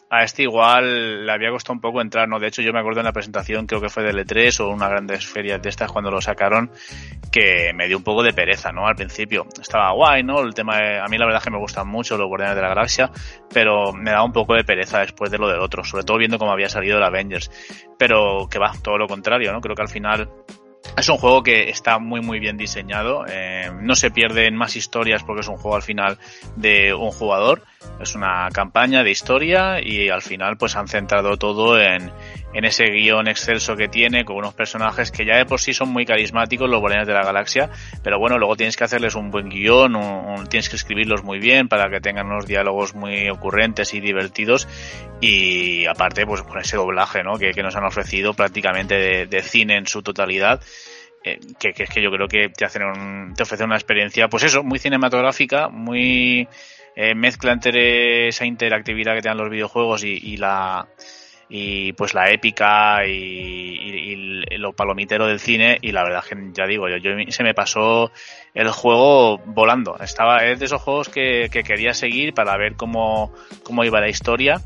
[0.09, 2.39] a este igual le había costado un poco entrar, ¿no?
[2.39, 4.89] De hecho, yo me acuerdo en la presentación, creo que fue del E3 o una
[4.89, 6.71] grandes ferias de estas cuando lo sacaron,
[7.33, 8.87] que me dio un poco de pereza, ¿no?
[8.87, 10.41] Al principio estaba guay, ¿no?
[10.41, 12.63] El tema, de- a mí la verdad es que me gustan mucho los Guardianes de
[12.63, 13.11] la Galaxia,
[13.53, 16.39] pero me daba un poco de pereza después de lo del otro, sobre todo viendo
[16.39, 17.51] cómo había salido el Avengers.
[17.99, 19.61] Pero que va, todo lo contrario, ¿no?
[19.61, 20.31] Creo que al final
[20.97, 25.23] es un juego que está muy muy bien diseñado, eh, no se pierden más historias
[25.23, 26.19] porque es un juego al final
[26.57, 27.63] de un jugador,
[28.01, 32.13] es una campaña de historia y al final pues han centrado todo en,
[32.55, 35.91] en ese guion excelso que tiene con unos personajes que ya de por sí son
[35.91, 37.71] muy carismáticos, los Guardianes de la Galaxia,
[38.03, 41.69] pero bueno, luego tienes que hacerles un buen guion, un- tienes que escribirlos muy bien
[41.69, 44.69] para que tengan unos diálogos muy ocurrentes y divertidos
[45.21, 47.39] y aparte pues con ese doblaje ¿no?
[47.39, 50.61] que, nos han ofrecido prácticamente de, cine en su totalidad
[51.25, 54.45] eh, que, es que yo creo que te hacen un- te ofrecen una experiencia pues
[54.45, 56.49] eso muy cinematográfica muy
[56.95, 60.87] eh, mezcla entre esa interactividad que te los videojuegos y, y la
[61.49, 66.37] y pues la épica y, y- y lo palomitero del cine y la verdad que
[66.53, 68.11] ya digo yo, se me pasó
[68.55, 69.97] el juego volando.
[69.99, 73.33] Estaba es de esos juegos que, que quería seguir para ver cómo,
[73.63, 74.61] cómo iba la historia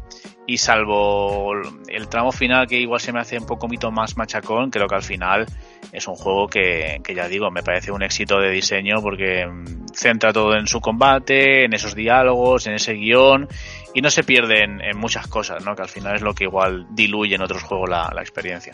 [0.46, 1.52] y salvo
[1.88, 5.02] el tramo final que igual se me hace un poco más machacón, creo que al
[5.02, 5.46] final
[5.92, 9.86] es un juego que, que ya digo, me parece un éxito de diseño porque mm,
[9.94, 13.48] centra todo en su combate, en esos diálogos, en ese guion
[13.94, 15.74] y no se pierde en, en muchas cosas, ¿no?
[15.74, 18.72] Que al final es lo que igual diluye en otros juegos la, la experiencia.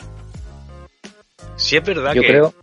[1.56, 2.28] Sí es verdad Yo que...
[2.28, 2.54] creo.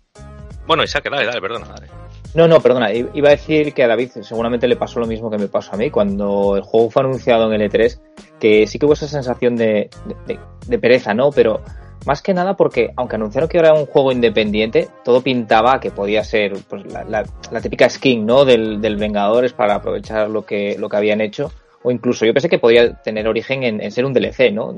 [0.68, 1.68] Bueno, Isaac, dale, dale, perdona.
[1.68, 1.88] Dale.
[2.36, 2.92] No, no, perdona.
[2.92, 5.78] Iba a decir que a David seguramente le pasó lo mismo que me pasó a
[5.78, 8.00] mí cuando el juego fue anunciado en el E3,
[8.40, 9.90] que sí que hubo esa sensación de,
[10.26, 11.30] de- de pereza, ¿no?
[11.32, 11.62] Pero
[12.06, 16.24] más que nada porque, aunque anunciaron que era un juego independiente, todo pintaba que podía
[16.24, 18.46] ser pues, la, la- la típica skin, ¿no?
[18.46, 21.52] Del, del Vengadores para aprovechar lo que, lo que habían hecho.
[21.84, 24.74] O incluso yo pensé que podía tener origen en, ser un DLC, ¿no?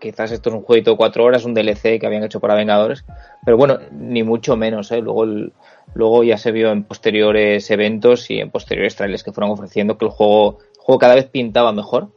[0.00, 3.04] Quizás esto es un jueguito de cuatro horas, un DLC que habían hecho para Vengadores.
[3.44, 5.00] Pero bueno, ni mucho menos, ¿eh?
[5.00, 5.52] Luego, el-
[5.94, 10.04] luego ya se vio en posteriores eventos y en posteriores trailers que fueron ofreciendo que
[10.06, 12.08] el juego, juego cada vez pintaba mejor.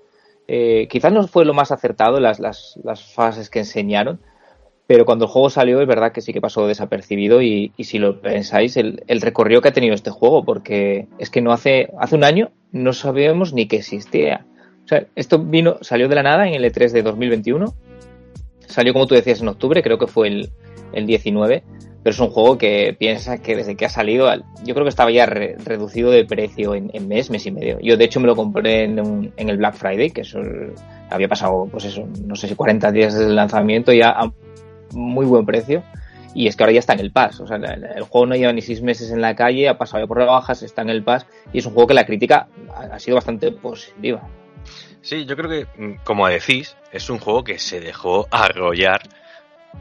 [0.48, 4.20] Eh, quizás no fue lo más acertado las, las, las fases que enseñaron,
[4.88, 8.00] pero cuando el juego salió es verdad que sí que pasó desapercibido y, y si
[8.00, 12.16] lo pensáis, el, recorrido que ha tenido este juego, porque es que no hace, hace
[12.16, 14.46] un año no sabíamos ni que existía.
[14.84, 17.74] O sea, esto vino, salió de la nada en el E3 de 2021,
[18.68, 20.50] salió como tú decías en octubre, creo que fue el,
[20.92, 21.64] el 19,
[22.04, 24.90] pero es un juego que piensa que desde que ha salido, al- yo creo que
[24.90, 27.80] estaba ya re- reducido de precio en, mes, mes y medio.
[27.82, 30.40] Yo de hecho me lo compré en, un- en el Black Friday, que eso
[31.10, 34.10] había pasado, pues eso, no sé si 40 días desde el lanzamiento ya
[34.94, 35.84] muy buen precio.
[36.36, 37.40] Y es que ahora ya está en el Pass.
[37.42, 40.08] O sea, el, juego no lleva ni seis meses en la calle, ha pasado ya
[40.08, 41.28] por rebajas, está en el Pass.
[41.52, 44.28] Y es un juego que la crítica ha, sido bastante positiva.
[45.02, 49.02] Sí, yo creo que, mm, como decís, es un juego que se dejó arrollar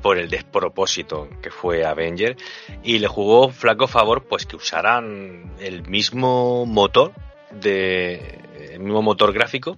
[0.00, 2.36] por el despropósito que fue Avenger
[2.82, 7.12] y le jugó flaco favor pues que usaran el mismo motor
[7.50, 8.38] de
[8.72, 9.76] el mismo motor gráfico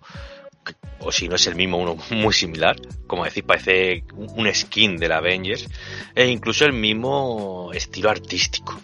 [1.00, 2.76] o si no es el mismo uno muy similar
[3.06, 5.68] como decís parece un skin del Avengers
[6.14, 8.80] e incluso el mismo estilo artístico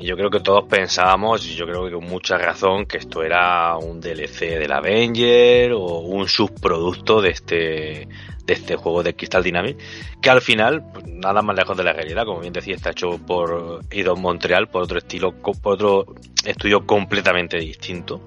[0.00, 3.22] y yo creo que todos pensábamos, y yo creo que con mucha razón, que esto
[3.22, 8.08] era un DLC del Avenger o un subproducto de este,
[8.46, 9.84] de este juego de Crystal Dynamics,
[10.22, 13.18] que al final, pues, nada más lejos de la realidad, como bien decía, está hecho
[13.18, 16.14] por Eidos Montreal, por otro estilo, por otro
[16.46, 18.22] estudio completamente distinto.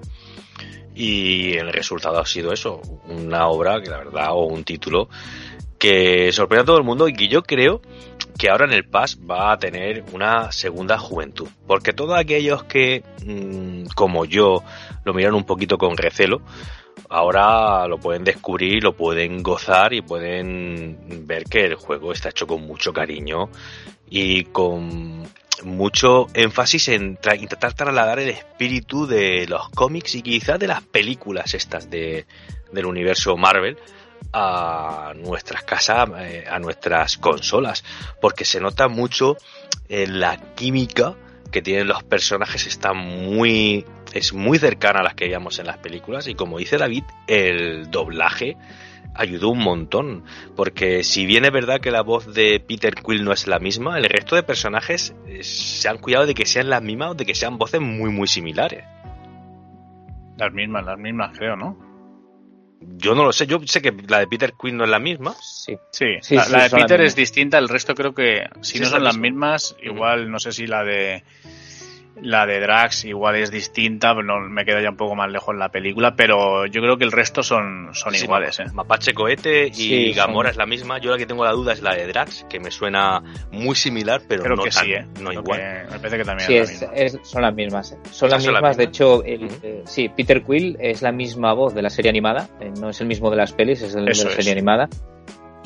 [0.94, 5.08] Y el resultado ha sido eso, una obra que la verdad, o un título
[5.78, 7.82] que sorprende a todo el mundo y que yo creo
[8.38, 11.48] que ahora en el PAS va a tener una segunda juventud.
[11.66, 14.62] Porque todos aquellos que, mm, como yo,
[15.04, 16.42] lo miran un poquito con recelo,
[17.08, 22.46] ahora lo pueden descubrir, lo pueden gozar y pueden ver que el juego está hecho
[22.46, 23.50] con mucho cariño
[24.08, 25.24] y con
[25.62, 31.54] mucho énfasis en intentar trasladar el espíritu de los cómics y quizás de las películas
[31.54, 32.26] estas de,
[32.72, 33.78] del universo Marvel
[34.32, 37.84] a nuestras casas, eh, a nuestras consolas,
[38.20, 39.36] porque se nota mucho
[39.88, 41.14] eh, la química
[41.54, 45.78] que tienen los personajes está muy es muy cercana a las que veíamos en las
[45.78, 48.56] películas y como dice David el doblaje
[49.14, 50.24] ayudó un montón
[50.56, 53.96] porque si bien es verdad que la voz de Peter Quill no es la misma
[53.98, 57.24] el resto de personajes eh, se han cuidado de que sean las mismas o de
[57.24, 58.82] que sean voces muy muy similares
[60.36, 61.93] Las mismas, las mismas, creo, ¿no?
[62.96, 65.34] Yo no lo sé yo sé que la de Peter Quill no es la misma
[65.40, 65.76] Sí.
[65.90, 68.80] Sí, Sí, la, sí, la de Peter es distinta, el resto creo que si Sí,
[68.80, 69.28] no son la las misma.
[69.52, 71.22] mismas, igual no sé si la de
[72.22, 75.54] la de Drax igual es distinta, pero no, me queda ya un poco más lejos
[75.56, 78.64] la película, pero yo creo que el resto son, son Sí, iguales, ¿eh?
[78.72, 80.98] Mapache Cohete y Sí, Gamora son- es la misma.
[80.98, 84.22] Yo la que tengo la duda es la de Drax, que me suena muy similar,
[84.28, 85.06] pero Creo no que tan- sí, ¿eh?
[85.20, 85.58] no Creo igual.
[85.60, 87.04] que me parece que también Sí, es, es- la misma.
[87.04, 87.92] es- son las mismas.
[87.92, 87.96] eh.
[88.10, 88.76] Son las son las mismas.
[88.76, 92.48] De hecho, el- eh, sí, Peter Quill es la misma voz de la serie animada.
[92.60, 94.36] eh, no es el mismo de las pelis, es el de Eso la es.
[94.36, 94.88] serie animada.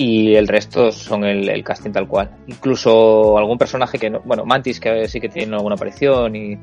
[0.00, 2.30] Y el resto son el, el casting tal cual.
[2.46, 4.20] Incluso algún personaje que no.
[4.20, 6.56] Bueno, Mantis, que sí que tiene alguna aparición y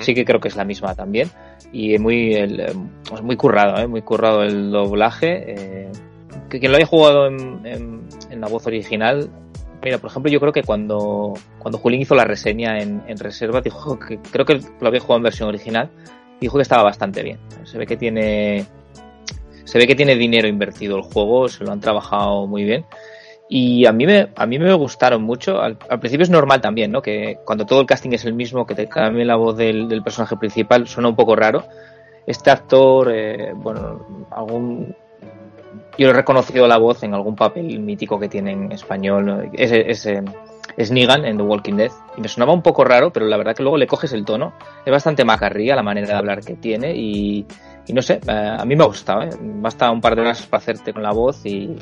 [0.00, 1.30] sí que creo que es la misma también.
[1.72, 2.72] Y muy, el, eh,
[3.08, 3.86] pues muy currado, ¿eh?
[3.86, 5.52] muy currado el doblaje.
[5.54, 5.92] eh,
[6.50, 9.30] que quien lo haya jugado en, en- en la voz original.
[9.82, 13.62] Mira, por ejemplo, yo creo que cuando, cuando Julín hizo la reseña en, en reserva,
[13.62, 15.90] dijo que creo que lo había jugado en versión original.
[16.40, 17.38] Dijo que estaba bastante bien.
[17.64, 18.66] Se ve que tiene.
[19.64, 22.84] Se ve que tiene dinero invertido el juego, se lo han trabajado muy bien.
[23.48, 25.60] Y a mí me, a mí me gustaron mucho.
[25.60, 27.02] Al, al principio es normal también, ¿no?
[27.02, 30.02] Que cuando todo el casting es el mismo, que te cambie la voz del, del
[30.02, 31.64] personaje principal, suena un poco raro.
[32.26, 34.96] Este actor, eh, bueno, algún.
[35.98, 39.50] Yo he reconocido la voz en algún papel mítico que tiene en español.
[39.52, 40.08] Es, es,
[40.78, 41.90] es Negan en The Walking Dead.
[42.16, 44.54] Y me sonaba un poco raro, pero la verdad que luego le coges el tono.
[44.86, 47.44] Es bastante macarría la manera de hablar que tiene y,
[47.86, 49.30] y no sé, eh, a mí me ha gustado, ¿eh?
[49.40, 51.76] basta un par de horas para hacerte con la voz y,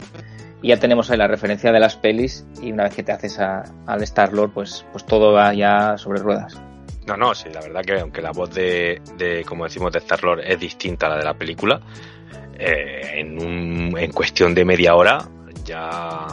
[0.63, 3.63] ya tenemos ahí la referencia de las pelis y una vez que te haces a-
[3.87, 6.61] al Star-Lord, pues, pues todo va ya sobre ruedas.
[7.07, 10.41] No, no, sí, la verdad que aunque la voz de, de como decimos, de Star-Lord
[10.45, 11.81] es distinta a la de la película,
[12.59, 15.19] eh, en, un, en cuestión de media hora
[15.65, 16.27] ya,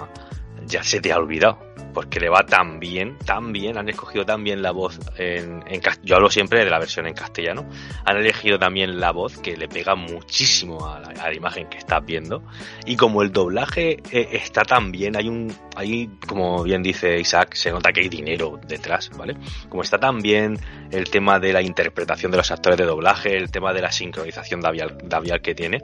[0.66, 1.60] ya se te ha olvidado.
[1.98, 5.82] Porque le va tan bien, tan bien, han escogido tan bien la voz en, en
[6.04, 7.68] yo hablo siempre de la versión en castellano,
[8.06, 12.44] han elegido también la voz que le pega muchísimo a la, imagen que estás viendo.
[12.86, 17.56] Y como el doblaje eh, está tan bien, hay un, hay, como bien dice Isaac,
[17.56, 19.36] se nota que hay dinero detrás, ¿vale?
[19.68, 20.60] Como está tan bien
[20.92, 24.62] el tema de la interpretación de los actores de doblaje, el tema de la sincronización
[24.62, 25.82] labial, labial que tiene,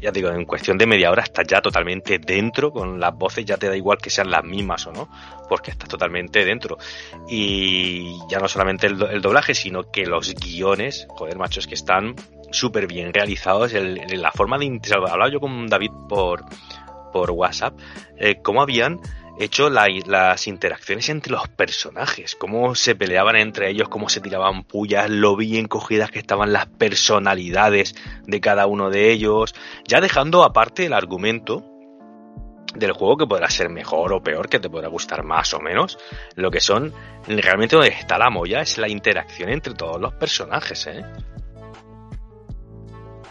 [0.00, 3.56] ya digo, en cuestión de media hora estás ya totalmente dentro con las voces, ya
[3.56, 5.08] te da igual que sean las mismas o no,
[5.52, 6.78] porque estás totalmente dentro.
[7.28, 11.74] Y ya no solamente el, do- el doblaje, sino que los guiones, joder, machos, que
[11.74, 12.14] están
[12.50, 14.80] súper bien realizados, el- el- la forma de...
[14.94, 16.42] Hablaba yo con David por,
[17.12, 17.78] por WhatsApp,
[18.16, 18.98] eh, cómo habían
[19.38, 24.64] hecho la- las interacciones entre los personajes, cómo se peleaban entre ellos, cómo se tiraban
[24.64, 27.94] pullas, lo bien cogidas que estaban las personalidades
[28.26, 29.54] de cada uno de ellos,
[29.86, 31.71] ya dejando aparte el argumento
[32.74, 35.98] del juego que podrá ser mejor o peor, que te podrá gustar más o menos,
[36.36, 36.92] lo que son
[37.26, 41.04] realmente donde está la molla es la interacción entre todos los personajes, ¿eh?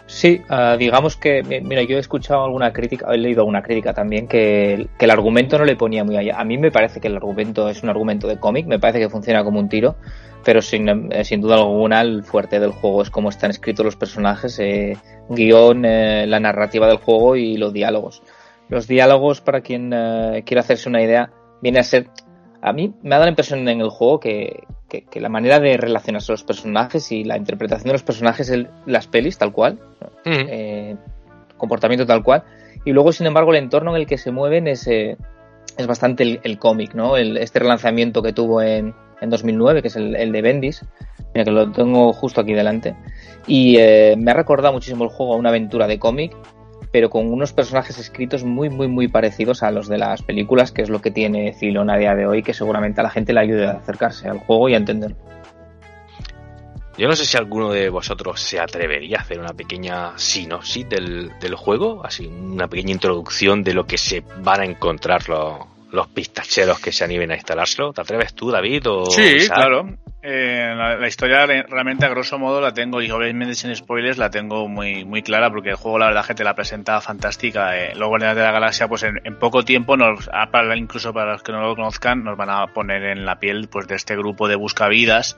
[0.06, 3.94] Sí, ah, digamos que, mi- mira, yo he escuchado alguna crítica, he leído alguna crítica
[3.94, 6.38] también que, que el argumento no le ponía muy allá.
[6.38, 9.08] A mí me parece que el argumento es un argumento de cómic, me parece que
[9.08, 9.96] funciona como un tiro,
[10.44, 13.96] pero sin, eh, sin duda alguna el fuerte del juego es cómo están escritos los
[13.96, 14.98] personajes, eh,
[15.30, 18.22] guion, eh, la narrativa del juego y los diálogos.
[18.72, 22.08] Los diálogos, para quien eh, quiera hacerse una idea, viene a ser...
[22.62, 25.58] A mí me ha dado la impresión en el juego que, que- que la manera
[25.60, 29.78] de relacionarse los personajes y la interpretación de los personajes en las pelis, tal cual,
[30.48, 30.96] eh,
[31.58, 32.44] comportamiento tal cual.
[32.84, 35.16] Y luego, sin embargo, el entorno en el que se mueven es, eh,
[35.76, 37.16] es bastante el, el cómic, ¿no?
[37.16, 40.84] El- este relanzamiento que tuvo en, en 2009, que es el, el de Bendis,
[41.34, 42.94] mira que lo tengo justo aquí delante.
[43.46, 46.32] Y eh, me ha recordado muchísimo el juego a una aventura de cómic,
[46.92, 50.82] pero con unos personajes escritos muy, muy, muy parecidos a los de las películas, que
[50.82, 53.40] es lo que tiene Cylon a día de hoy, que seguramente a la gente le
[53.40, 55.16] ayude a acercarse al juego y a entenderlo.
[56.98, 61.32] Yo no sé si alguno de vosotros se atrevería a hacer una pequeña sinopsis del,
[61.40, 66.08] del juego, así una pequeña introducción de lo que se van a encontrar los, los
[66.08, 67.92] pistacheros que se animen a instalárselo.
[67.92, 68.82] ¿Te atreves tú, David?
[68.88, 69.56] O Sí, Isaac?
[69.56, 69.88] claro.
[70.24, 74.18] Eh, la, la historia re- realmente a grosso modo la tengo y obviamente sin spoilers
[74.18, 77.76] la tengo muy muy clara porque el juego la verdad que te la presenta fantástica.
[77.76, 81.12] Eh, los Guardianes de la Galaxia pues en, en poco tiempo nos ah, para- incluso
[81.12, 83.96] para los que no lo conozcan nos van a poner en la piel pues de
[83.96, 85.36] este grupo de buscavidas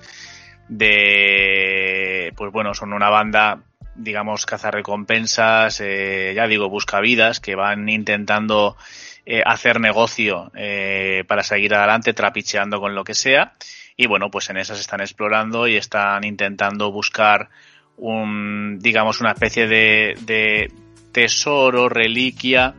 [0.69, 3.61] de pues bueno son una banda
[3.97, 8.77] digamos cazarrecompensas eh, ya digo buscavidas que van intentando
[9.27, 13.53] eh, hacer negocio eh, para seguir adelante trapicheando con lo que sea
[13.97, 17.49] y bueno pues en esas están explorando y están intentando buscar
[17.97, 20.71] un digamos una especie de, de
[21.13, 22.75] tesoro reliquia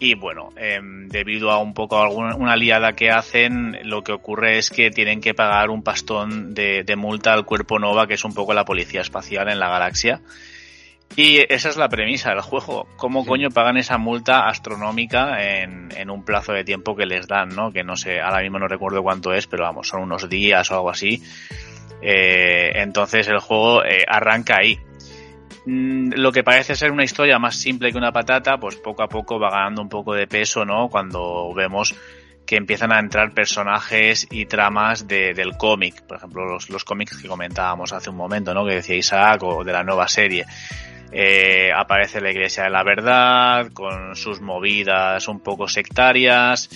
[0.00, 4.12] y bueno, em, debido a un poco a alguna, una liada que hacen, lo que
[4.12, 8.14] ocurre es que tienen que pagar un pastón de, de multa al cuerpo Nova, que
[8.14, 10.20] es un poco la policía espacial en la galaxia.
[11.16, 12.86] Y esa es la premisa del juego.
[12.96, 17.48] ¿Cómo coño pagan esa multa astronómica en, en un plazo de tiempo que les dan,
[17.48, 17.72] ¿no?
[17.72, 20.74] Que no sé, ahora mismo no recuerdo cuánto es, pero vamos, son unos días o
[20.76, 21.20] algo así.
[22.00, 24.78] Eh, entonces el juego eh, arranca ahí.
[25.66, 29.08] Mm, Lo que parece ser una historia más simple que una patata, pues poco a
[29.08, 30.88] poco va ganando un poco de peso, ¿no?
[30.88, 31.96] Cuando vemos
[32.46, 37.18] que empiezan a entrar personajes y tramas de- del cómic, por ejemplo, los, los cómics
[37.20, 38.64] que comentábamos hace un momento, ¿no?
[38.64, 40.46] Que decía Isaac, o de la nueva serie.
[41.12, 46.68] Eh, aparece la Iglesia de la Verdad, con sus movidas un poco sectarias.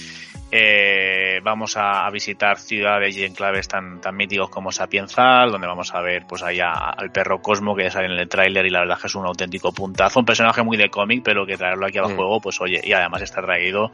[0.54, 5.94] Eh, vamos a, a visitar ciudades y enclaves tan, tan míticos como Sapienzal, donde vamos
[5.94, 8.80] a ver pues allá al perro Cosmo que ya sale en el tráiler y la
[8.80, 11.96] verdad que es un auténtico puntazo, un personaje muy de cómic, pero que traerlo aquí
[11.96, 12.16] al Mm.
[12.16, 13.92] juego, pues oye, y además está traído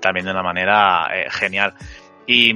[0.00, 1.74] también de una manera eh, genial.
[2.28, 2.54] Y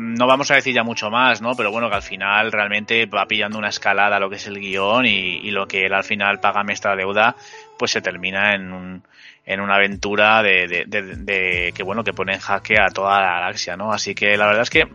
[0.00, 1.54] no vamos a decir ya mucho más, ¿no?
[1.54, 5.04] Pero bueno, que al final realmente va pillando una escalada lo que es el guion
[5.06, 7.36] y, y lo que él al final paga esta deuda,
[7.78, 9.02] pues se termina en un,
[9.44, 13.20] en una aventura de, de, de- de- que bueno que pone en jaque a toda
[13.20, 13.92] la galaxia, ¿no?
[13.92, 14.86] Así que la verdad es que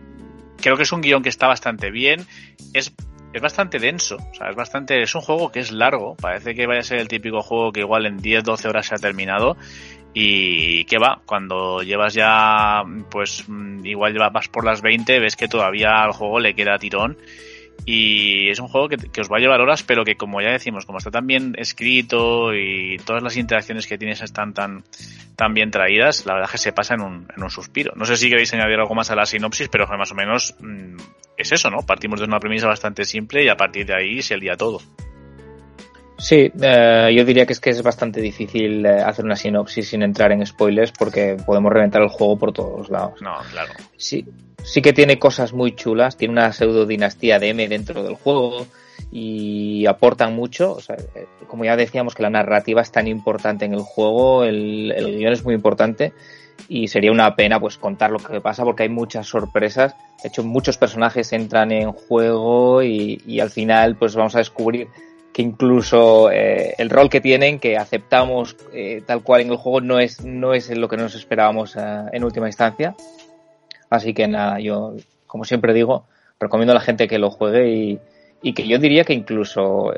[0.60, 2.26] creo que es un guion que está bastante bien,
[2.74, 2.92] es
[3.32, 6.66] es bastante denso, o sea, es bastante es un juego que es largo, parece que
[6.66, 9.58] vaya a ser el típico juego que igual en 10 12 horas se ha terminado
[10.18, 15.46] y que va, cuando llevas ya pues mm, igual más por las 20, ves que
[15.46, 17.18] todavía al juego le queda tirón
[17.84, 20.52] Y es un juego que, que os va a llevar horas, pero que como ya
[20.52, 24.84] decimos, como está tan bien escrito y todas las interacciones que tienes están tan,
[25.36, 27.92] tan bien traídas, la verdad es que se pasa en un, en un suspiro.
[27.94, 30.96] No sé si queréis añadir algo más a la sinopsis, pero más o menos mm,
[31.36, 31.80] es eso, ¿no?
[31.84, 34.80] Partimos de una premisa bastante simple y a partir de ahí se lía todo.
[36.18, 40.02] Sí, eh, yo diría que es que es bastante difícil eh, hacer una sinopsis sin
[40.02, 43.20] entrar en spoilers porque podemos reventar el juego por todos lados.
[43.20, 43.72] No, claro.
[43.96, 44.24] Sí,
[44.62, 48.66] sí que tiene cosas muy chulas, tiene una pseudo dinastía de M dentro del juego
[49.12, 50.72] y aportan mucho.
[50.72, 54.44] O sea, eh, como ya decíamos que la narrativa es tan importante en el juego,
[54.44, 56.14] el, el guion es muy importante
[56.68, 59.94] y sería una pena pues contar lo que pasa porque hay muchas sorpresas.
[60.22, 64.88] De hecho, muchos personajes entran en juego y, y al final pues vamos a descubrir
[65.36, 69.82] que incluso eh, el rol que tienen, que aceptamos eh, tal cual en el juego,
[69.82, 71.80] no es, no es lo que nos esperábamos eh,
[72.10, 72.96] en última instancia.
[73.90, 74.94] Así que nada, yo,
[75.26, 76.06] como siempre digo,
[76.40, 78.00] recomiendo a la gente que lo juegue
[78.42, 79.92] y, que yo diría que incluso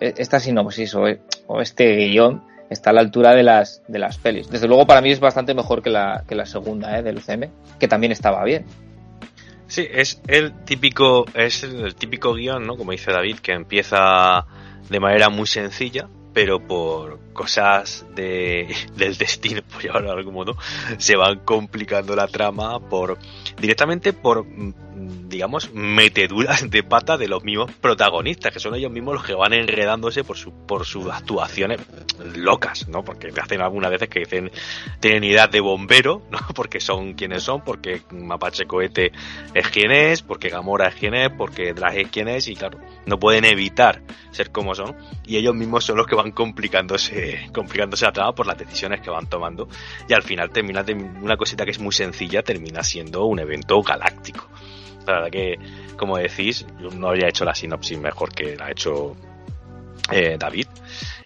[0.00, 1.04] esta sinopsis o,
[1.46, 4.48] o este guion está a la altura de las, de las pelis.
[4.48, 7.50] Desde luego para mí es bastante mejor que la, que la segunda eh, del UCM,
[7.78, 8.64] que también estaba bien.
[9.74, 12.76] Sí, es el típico, es el típico guion, ¿no?
[12.76, 14.46] Como dice David, que empieza
[14.88, 20.56] de manera muy sencilla, pero por cosas de, del destino, por llamarlo de algún modo,
[20.98, 23.18] se van complicando la trama por
[23.60, 24.72] directamente por mm,
[25.28, 29.52] digamos meteduras de pata de los mismos protagonistas, que son ellos mismos los que van
[29.52, 31.80] enredándose por su, por sus actuaciones
[32.36, 33.04] locas, ¿no?
[33.04, 34.50] Porque hacen algunas veces que dicen
[35.00, 36.38] tienen edad de bombero, ¿no?
[36.54, 39.12] Porque son quienes son, porque Mapache Cohete
[39.52, 42.78] es quien es, porque Gamora es quien es, porque Drag es quien es, y claro,
[43.06, 48.04] no pueden evitar ser como son, y ellos mismos son los que van complicándose, complicándose
[48.04, 49.68] la trama por las decisiones que van tomando,
[50.08, 53.80] y al final termina de una cosita que es muy sencilla, termina siendo un evento
[53.82, 54.48] galáctico.
[55.06, 55.58] La verdad que,
[55.96, 59.14] como decís, yo no habría hecho la sinopsis mejor que la ha hecho
[60.10, 60.66] eh, David.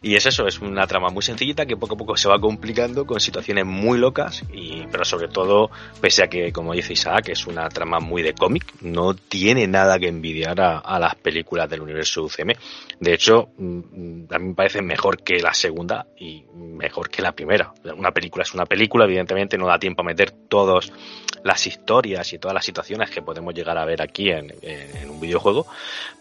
[0.01, 3.07] Y es eso, es una trama muy sencillita que poco a poco se va complicando
[3.07, 7.47] con situaciones muy locas, y, pero sobre todo, pese a que, como dice Isaac, es
[7.47, 12.25] una trama muy de cómic, no tiene nada que envidiar a, las películas del universo
[12.25, 12.53] UCM.
[13.01, 17.33] De hecho, mm, a mí me parece mejor que la segunda y mejor que la
[17.33, 17.73] primera.
[17.97, 20.93] Una película es una película, evidentemente no da tiempo a meter todas
[21.45, 25.11] las historias y todas las situaciones que podemos llegar a ver aquí en, en, en
[25.11, 25.67] un videojuego,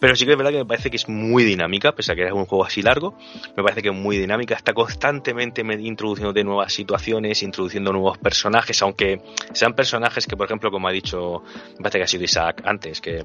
[0.00, 2.24] pero sí que es verdad que me parece que es muy dinámica, pese a que
[2.24, 3.16] es un juego así largo,
[3.56, 8.80] me parece que es muy dinámica, está constantemente introduciendo de nuevas situaciones, introduciendo nuevos personajes,
[8.82, 9.20] aunque
[9.52, 11.42] sean personajes que, por ejemplo, como ha dicho,
[11.76, 13.24] me parece que ha sido Isaac antes, que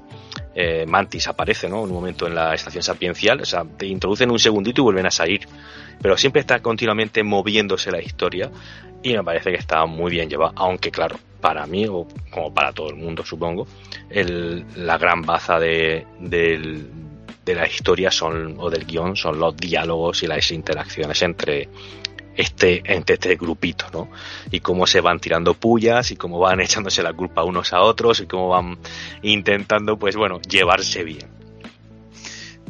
[0.54, 1.84] eh, Mantis aparece, ¿no?
[1.84, 5.06] En un momento en la estación sapiencial, o sea, te introducen un segundito y vuelven
[5.06, 5.46] a salir,
[6.00, 8.50] pero siempre está continuamente moviéndose la historia
[9.02, 12.72] y me parece que está muy bien llevado, aunque claro, para mí, o como para
[12.72, 13.66] todo el mundo supongo,
[14.08, 16.88] el, la gran baza de, del,
[17.44, 21.68] de la historia son, o del guion son los diálogos y las interacciones entre
[22.36, 24.08] este, entre este grupito, ¿no?
[24.50, 28.20] Y cómo se van tirando pullas y cómo van echándose la culpa unos a otros
[28.20, 28.78] y cómo van
[29.22, 31.28] intentando, pues bueno, llevarse bien.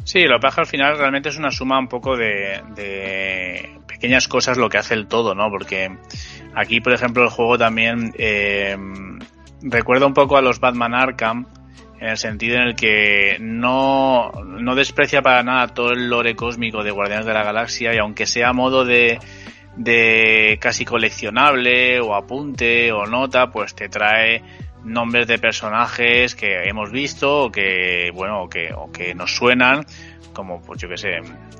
[0.03, 4.55] Sí, lo que al final realmente es una suma un poco de, de, pequeñas cosas
[4.55, 5.49] lo que hace el todo, ¿no?
[5.49, 5.97] Porque
[6.53, 8.77] aquí, por ejemplo, el juego también eh,
[9.63, 11.47] recuerda un poco a los Batman Arkham,
[11.99, 16.83] en el sentido en el que no, no desprecia para nada todo el lore cósmico
[16.83, 19.19] de Guardianes de la Galaxia y aunque sea a modo de,
[19.77, 24.41] de casi coleccionable o apunte o nota, pues te trae
[24.83, 29.85] nombres de personajes que hemos visto o que, bueno, o que, o que nos suenan,
[30.33, 31.17] como pues yo que sé,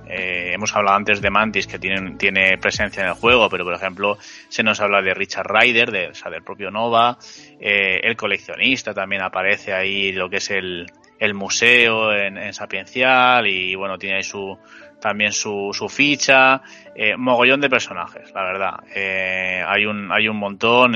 [0.08, 3.74] eh, hemos hablado antes de Mantis que tiene, tiene presencia en el juego, pero por
[3.74, 4.18] ejemplo
[4.50, 7.18] se nos habla de Richard Ryder, de, o del propio Nova,
[7.60, 10.86] eh, el coleccionista también aparece ahí, lo que es el,
[11.20, 14.58] el museo en, en Sapiencial y bueno, tiene ahí su,
[15.00, 16.62] también su, su ficha,
[16.96, 18.74] eh, mogollón de personajes, la verdad.
[19.68, 20.94] Hay un hay un montón,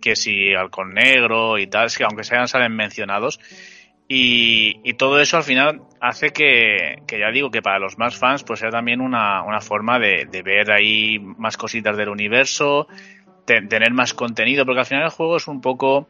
[0.00, 3.40] que si Halcón Negro y tal, que aunque sean salen mencionados,
[4.10, 8.16] y, y, todo eso al final hace que, que, ya digo que para los más
[8.16, 12.86] fans pues sea también una, una forma de, de ver ahí más cositas del universo,
[13.44, 16.08] tener más contenido, porque al final el juego es un poco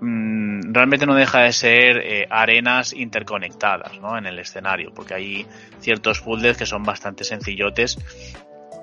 [0.00, 4.18] mmm, realmente no deja de ser eh, arenas interconectadas ¿no?
[4.18, 5.46] en el escenario, porque hay
[5.80, 7.98] ciertos puzzles que son bastante sencillotes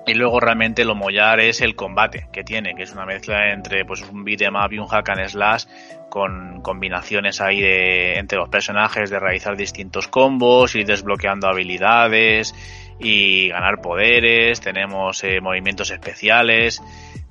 [0.06, 3.84] y luego realmente lo mollar es el combate que tiene, que es una mezcla entre
[3.84, 5.64] pues un beat'em up y un hack and slash
[6.08, 12.54] con combinaciones ahí de, entre los personajes de realizar distintos combos, ir desbloqueando habilidades
[13.00, 16.80] y ganar poderes, tenemos eh, movimientos especiales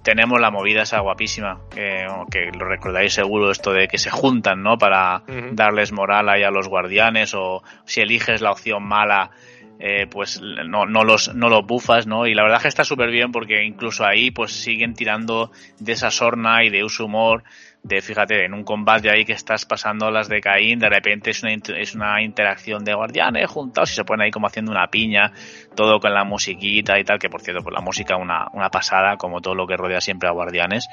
[0.05, 4.61] tenemos la movida esa guapísima, que, que lo recordáis seguro, esto de que se juntan,
[4.61, 4.78] ¿no?
[4.78, 5.23] Para
[5.53, 9.32] darles moral ahí a los guardianes, o si eliges la opción mala,
[9.80, 12.28] eh, pues no, no los no los bufas, ¿no?
[12.28, 16.11] Y la verdad que está súper bien porque incluso ahí pues siguen tirando de esa
[16.11, 17.43] sorna y de ese humor
[17.84, 21.43] de fíjate en un combate ahí que estás pasando las de Caín de repente es
[21.43, 25.32] una es una interacción de guardianes juntados y se ponen ahí como haciendo una piña
[25.76, 29.17] todo con la musiquita y tal que por cierto pues la música una una pasada
[29.17, 30.88] como todo lo que rodea siempre a guardianes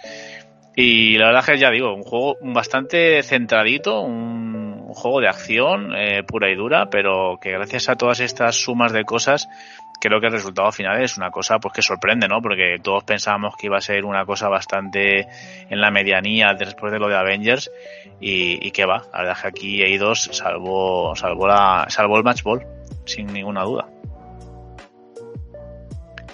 [0.75, 5.29] y la verdad es que ya digo, un juego bastante centradito, un, un juego de
[5.29, 9.49] acción eh, pura y dura, pero que gracias a todas estas sumas de cosas,
[10.01, 12.43] creo que el resultado final es una cosa pues que sorprende, ¿no?
[12.43, 15.29] Porque todos pensábamos que iba a ser una cosa bastante
[15.71, 17.71] en la medianía después de lo de Avengers
[18.21, 22.25] y, y que va, la verdad es que aquí Eidos salvó, salvó, la, salvó el
[22.25, 22.67] match ball,
[23.07, 23.89] sin ninguna duda.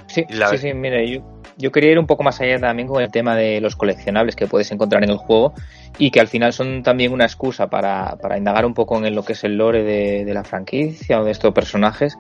[0.09, 1.21] Sí, la- sí, sí, mire, yo,
[1.59, 4.47] yo quería ir un poco más allá también con el tema de los coleccionables que
[4.47, 5.53] puedes encontrar en el juego
[5.99, 9.25] y que al final son también una excusa para, para indagar un poco en lo
[9.25, 12.17] que es el lore de, de la franquicia o de estos personajes.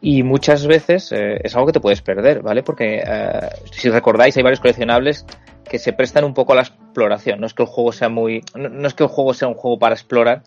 [0.00, 2.62] Y muchas veces eh, es algo que te puedes perder, ¿vale?
[2.62, 5.24] Porque eh, si recordáis hay varios coleccionables
[5.64, 8.42] que se prestan un poco a la exploración, no es que el juego sea muy...
[8.54, 10.42] no, no es que el juego sea un juego para explorar,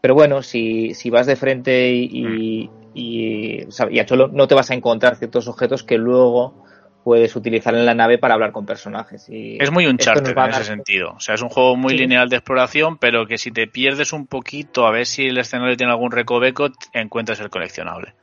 [0.00, 4.28] pero bueno, si, si vas de frente y, y, y, o sea, y a Cholo
[4.28, 6.64] no te vas a encontrar ciertos objetos que luego
[7.04, 9.28] puedes utilizar en la nave para hablar con personajes.
[9.28, 11.12] Y Es muy va a en ese sentido.
[11.16, 11.98] O sea, es un juego muy Sí.
[11.98, 15.76] lineal de exploración, pero que si te pierdes un poquito a ver si el escenario
[15.76, 18.14] tiene algún recoveco, encuentras el coleccionable.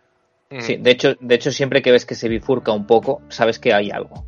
[0.59, 3.73] Sí, de hecho, de hecho, siempre que ves que se bifurca un poco, sabes que
[3.73, 4.25] hay algo.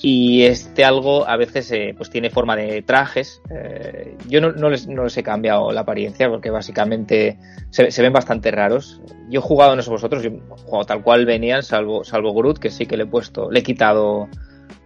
[0.00, 3.42] Y este algo a veces eh, pues tiene forma de trajes.
[3.50, 7.36] Eh, yo no, no les, no les he cambiado la apariencia porque básicamente
[7.70, 9.00] se, se ven bastante raros.
[9.28, 12.58] Yo he jugado, no sé vosotros, yo he jugado tal cual venían, salvo, salvo Groot,
[12.58, 14.28] que sí que le he puesto, le he quitado,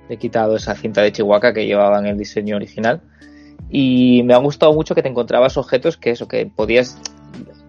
[0.09, 3.03] le he quitado esa cinta de Chihuahua que llevaba en el diseño original.
[3.69, 6.99] Y me ha gustado mucho que te encontrabas objetos que eso, que podías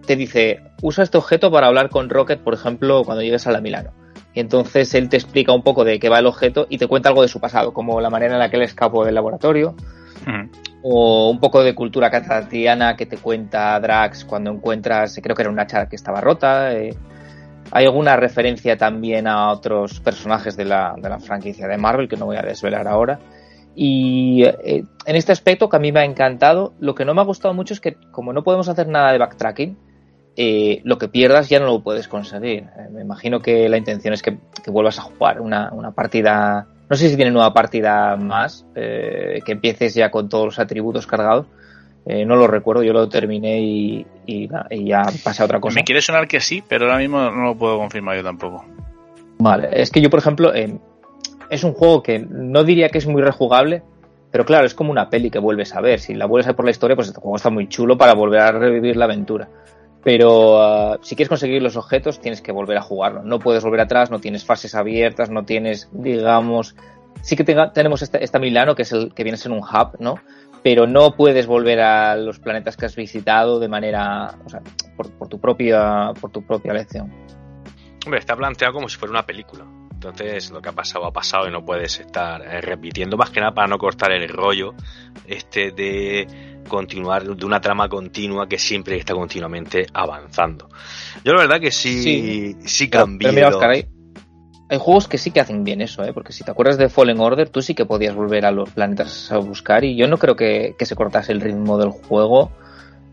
[0.06, 3.60] te dice, usa este objeto para hablar con Rocket, por ejemplo, cuando llegues a la
[3.60, 3.92] Milano.
[4.34, 7.08] Y entonces él te explica un poco de qué va el objeto y te cuenta
[7.08, 9.76] algo de su pasado, como la manera en la que él escapó del laboratorio,
[10.82, 15.50] o un poco de cultura catatiana que te cuenta Drax cuando encuentras, creo que era
[15.50, 16.72] una hacha que estaba rota.
[16.74, 16.94] eh.
[17.70, 22.16] Hay alguna referencia también a otros personajes de la, de la franquicia de Marvel que
[22.16, 23.20] no voy a desvelar ahora.
[23.74, 27.20] Y eh, en este aspecto que a mí me ha encantado, lo que no me
[27.20, 29.76] ha gustado mucho es que como no podemos hacer nada de backtracking,
[30.36, 32.64] eh, lo que pierdas ya no lo puedes conseguir.
[32.76, 36.66] Eh, me imagino que la intención es que, que vuelvas a jugar una, una partida,
[36.88, 41.06] no sé si tiene nueva partida más, eh, que empieces ya con todos los atributos
[41.06, 41.46] cargados.
[42.06, 45.76] Eh, no lo recuerdo, yo lo terminé y, y, y ya pasé a otra cosa.
[45.76, 48.64] Me quiere sonar que sí, pero ahora mismo no lo puedo confirmar yo tampoco.
[49.38, 50.78] Vale, es que yo, por ejemplo, eh,
[51.48, 53.82] es un juego que no diría que es muy rejugable,
[54.30, 55.98] pero claro, es como una peli que vuelves a ver.
[55.98, 58.14] Si la vuelves a ver por la historia, pues este juego está muy chulo para
[58.14, 59.48] volver a revivir la aventura.
[60.04, 63.22] Pero ah, si quieres conseguir los objetos, tienes que volver a jugarlo.
[63.22, 66.76] No puedes volver atrás, no tienes fases abiertas, no tienes, digamos.
[67.22, 69.60] Sí que tenga- tenemos esta, esta Milano, que es el que viene a ser un
[69.60, 70.16] hub, ¿no?
[70.62, 74.34] Pero no puedes volver a los planetas que has visitado de manera.
[74.44, 74.60] O sea,
[74.96, 77.10] por, por tu propia, por tu propia elección.
[78.04, 79.64] Hombre, está planteado como si fuera una película.
[79.92, 83.40] Entonces, lo que ha pasado ha pasado y no puedes estar eh, repitiendo, más que
[83.40, 84.74] nada para no cortar el rollo
[85.26, 86.26] este de
[86.68, 90.68] continuar de una trama continua que siempre está continuamente avanzando.
[91.24, 92.88] Yo la verdad que sí, sí, Sí.
[92.88, 93.18] Cambié.
[93.28, 93.86] pero mira, los- Oscar, hay,
[94.68, 96.12] hay juegos que sí que hacen bien eso, ¿eh?
[96.12, 99.30] Porque si te acuerdas de Fallen Order, tú sí que podías volver a los planetas
[99.30, 102.50] a buscar y yo no creo que, que se cortase el ritmo del juego.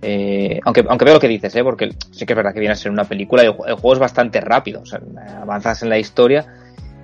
[0.04, 1.64] eh, aunque, aunque veo lo que dices, ¿eh?
[1.64, 3.94] Porque sí que es verdad que viene a ser una película y el, el juego
[3.94, 4.82] es bastante rápido.
[4.82, 5.00] O sea,
[5.42, 6.46] avanzas en la historia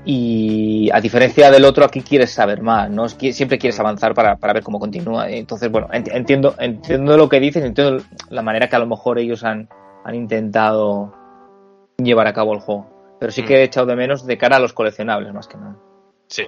[0.09, 3.09] y a diferencia del otro aquí quieres saber más, ¿no?
[3.09, 5.29] Siempre quieres avanzar para, para ver cómo continúa.
[5.29, 9.19] Entonces, bueno, ent- entiendo, entiendo lo que dices, entiendo la manera que a lo mejor
[9.19, 9.67] ellos han,
[10.05, 11.13] han intentado
[11.97, 12.87] llevar a cabo el juego.
[13.19, 15.75] Pero sí que he echado de menos de cara a los coleccionables, más que nada.
[16.27, 16.43] Sí.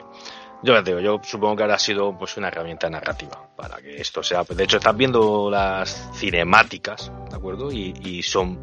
[0.61, 4.21] Yo les digo, yo supongo que habrá sido pues una herramienta narrativa para que esto
[4.21, 4.43] sea.
[4.43, 7.71] De hecho, estás viendo las cinemáticas, ¿de acuerdo?
[7.71, 8.59] Y, y son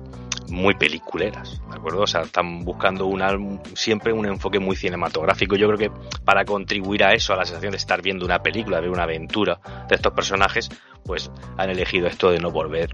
[0.48, 2.02] muy peliculeras, ¿de acuerdo?
[2.02, 3.30] O sea, están buscando una,
[3.74, 5.56] siempre un enfoque muy cinematográfico.
[5.56, 5.90] Yo creo que
[6.24, 9.04] para contribuir a eso, a la sensación de estar viendo una película, de ver una
[9.04, 10.68] aventura de estos personajes,
[11.04, 12.90] pues han elegido esto de no volver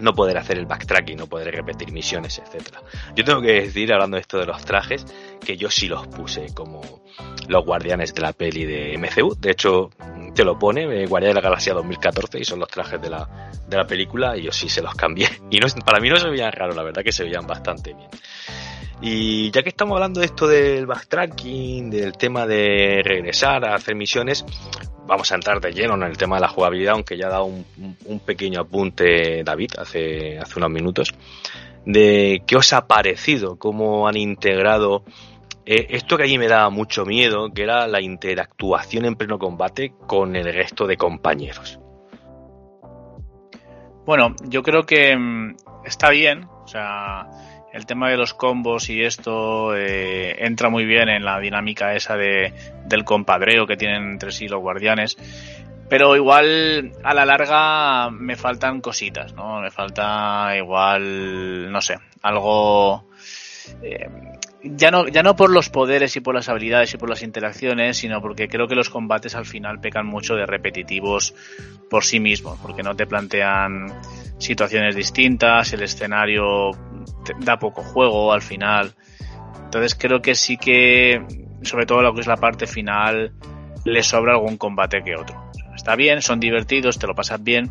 [0.00, 2.82] no poder hacer el backtracking, no poder repetir misiones, etcétera.
[3.14, 5.04] Yo tengo que decir, hablando de esto de los trajes,
[5.44, 7.02] que yo sí los puse como
[7.48, 9.36] los guardianes de la peli de MCU.
[9.38, 9.90] De hecho,
[10.34, 13.50] te lo pone, eh, Guardianes de la Galaxia 2014, y son los trajes de la,
[13.66, 15.28] de la película, y yo sí se los cambié.
[15.50, 18.08] Y no, para mí no se veían raros, la verdad que se veían bastante bien.
[19.02, 23.94] Y ya que estamos hablando de esto del backtracking, del tema de regresar a hacer
[23.94, 24.44] misiones,
[25.06, 27.44] vamos a entrar de lleno en el tema de la jugabilidad, aunque ya ha dado
[27.46, 31.14] un, pequeño apunte David hace, hace unos minutos,
[31.86, 35.04] de qué os ha parecido, cómo han integrado
[35.64, 39.92] eh, esto que allí me daba mucho miedo, que era la interactuación en pleno combate
[40.06, 41.80] con el resto de compañeros.
[44.04, 47.28] Bueno, yo creo que mm, está bien, o sea,
[47.72, 52.16] el tema de los combos y esto eh, entra muy bien en la dinámica esa
[52.16, 52.52] de,
[52.86, 55.16] del compadreo que tienen entre sí los guardianes,
[55.88, 59.60] pero igual a la larga me faltan cositas, ¿no?
[59.60, 63.08] Me falta igual, no sé, algo...
[63.82, 64.08] eh,
[64.62, 67.98] ya no, ya no por los poderes y por las habilidades y por las interacciones,
[67.98, 71.34] sino porque creo que los combates al final pecan mucho de repetitivos
[71.88, 73.86] por sí mismos, porque no te plantean
[74.38, 76.70] situaciones distintas, el escenario
[77.24, 78.94] te da poco juego al final.
[79.64, 81.22] Entonces creo que sí que,
[81.62, 83.32] sobre todo lo que es la parte final,
[83.84, 85.50] le sobra algún combate que otro.
[85.74, 87.70] Está bien, son divertidos, te lo pasas bien,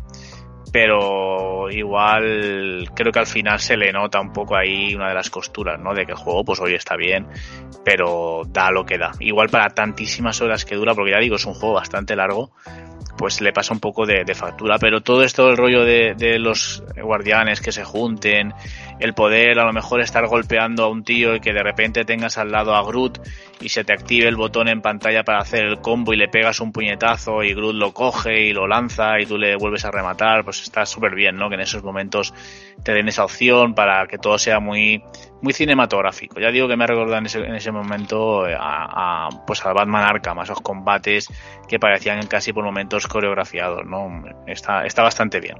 [0.72, 5.30] pero igual creo que al final se le nota un poco ahí una de las
[5.30, 5.94] costuras, ¿no?
[5.94, 7.26] De que el juego, pues hoy está bien,
[7.84, 9.12] pero da lo que da.
[9.20, 12.52] Igual para tantísimas horas que dura, porque ya digo, es un juego bastante largo,
[13.16, 14.78] pues le pasa un poco de, factura.
[14.78, 18.54] Pero todo esto, el rollo de, de los guardianes que se junten,
[18.98, 22.38] el poder a lo mejor estar golpeando a un tío y que de repente tengas
[22.38, 23.18] al lado a Groot
[23.60, 26.60] y se te active el botón en pantalla para hacer el combo y le pegas
[26.60, 30.44] un puñetazo y Groot lo coge y lo lanza y tú le vuelves a rematar,
[30.44, 31.48] pues está súper bien, ¿no?
[31.48, 32.32] Que en esos momentos
[32.82, 35.02] te den esa opción para que todo sea muy
[35.42, 36.40] muy cinematográfico.
[36.40, 39.72] Ya digo que me ha recordado en ese, en ese momento eh, a, pues a
[39.72, 41.28] Batman Arkham, a esos combates
[41.68, 44.22] que parecían casi por momentos coreografiados, ¿no?
[44.46, 45.56] Está, está bastante bien.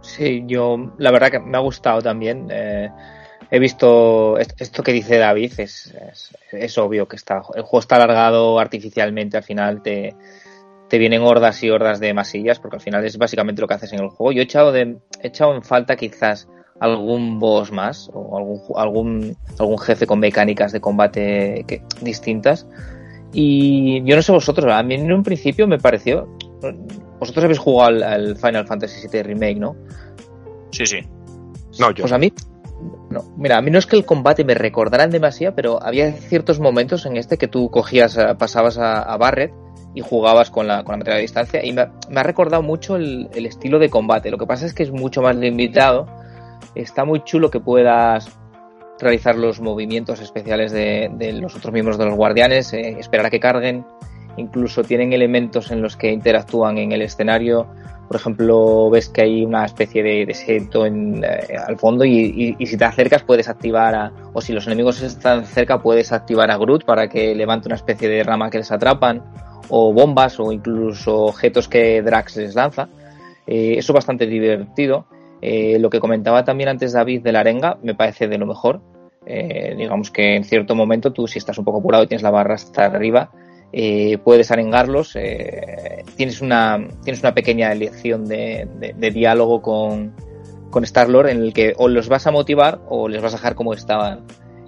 [0.00, 2.48] Sí, yo la verdad que me ha gustado también.
[2.50, 2.90] eh,
[3.54, 7.80] he visto est- esto que dice David, es, es, es obvio que está, el juego
[7.80, 10.14] está alargado artificialmente, al final te,
[10.88, 13.92] te vienen hordas y hordas de masillas, porque al final es básicamente lo que haces
[13.92, 14.32] en el juego.
[14.32, 16.48] Yo he echado, de, he echado en falta quizás
[16.80, 22.66] algún boss más o algún, algún, algún jefe con mecánicas de combate que, distintas.
[23.32, 26.28] Y yo no sé vosotros, a mí en un principio me pareció...
[27.20, 29.76] Vosotros habéis jugado al, al Final Fantasy VII Remake, ¿no?
[30.72, 30.98] Sí, sí.
[31.78, 32.02] No, yo.
[32.02, 32.32] Pues a mí,
[33.36, 37.06] Mira, a mí no es que el combate me recordara demasiado, pero había ciertos momentos
[37.06, 39.52] en este que tú cogías, eh, pasabas a, Barret
[39.94, 43.28] y jugabas con la, con la materia de distancia y me, ha- recordado mucho el,
[43.34, 44.30] estilo de combate.
[44.30, 46.06] Lo que pasa es que es mucho más limitado.
[46.74, 48.28] Está muy chulo que puedas
[48.98, 53.30] realizar los movimientos especiales de, de los otros miembros de los guardianes, eh, esperar a
[53.30, 53.84] que carguen.
[54.36, 57.68] Incluso tienen elementos en los que interactúan en el escenario.
[58.08, 62.76] Por ejemplo, ves que hay una especie de desierto en, eh, al fondo y, si
[62.76, 66.84] te acercas puedes activar a, o si los enemigos están cerca puedes activar a Groot
[66.84, 69.22] para que levante una especie de rama que les atrapan
[69.70, 72.88] o bombas o incluso objetos que Drax les lanza.
[73.46, 75.06] Eh, eso es bastante divertido.
[75.40, 78.80] Eh, lo que comentaba también antes David de la arenga me parece de lo mejor.
[79.26, 82.56] Digamos que en cierto momento tú si estás un poco apurado y tienes la barra
[82.56, 83.30] hasta arriba,
[83.76, 85.16] eh, puedes arengarlos.
[85.16, 90.14] eh, tienes, una, tienes una pequeña elección de, de- de diálogo con,
[90.70, 93.54] con Star-Lord en el que o los vas a motivar o les vas a dejar
[93.56, 94.20] como estaban.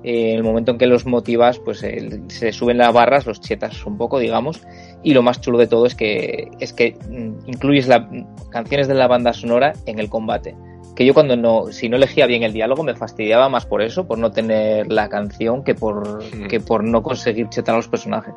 [0.03, 3.41] Eh, en el momento en que los motivas, pues eh, se suben las barras, los
[3.41, 4.61] chetas un poco, digamos,
[5.03, 8.09] y lo más chulo de todo es que es que mm, incluyes la,
[8.51, 10.55] canciones de la banda sonora en el combate.
[10.95, 14.07] Que yo cuando no, si no elegía bien el diálogo me fastidiaba más por eso,
[14.07, 16.47] por no tener la canción que por, Mm.
[16.49, 18.35] que por no conseguir chetar a los personajes.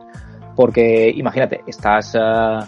[0.59, 2.67] Porque imagínate, estás ah,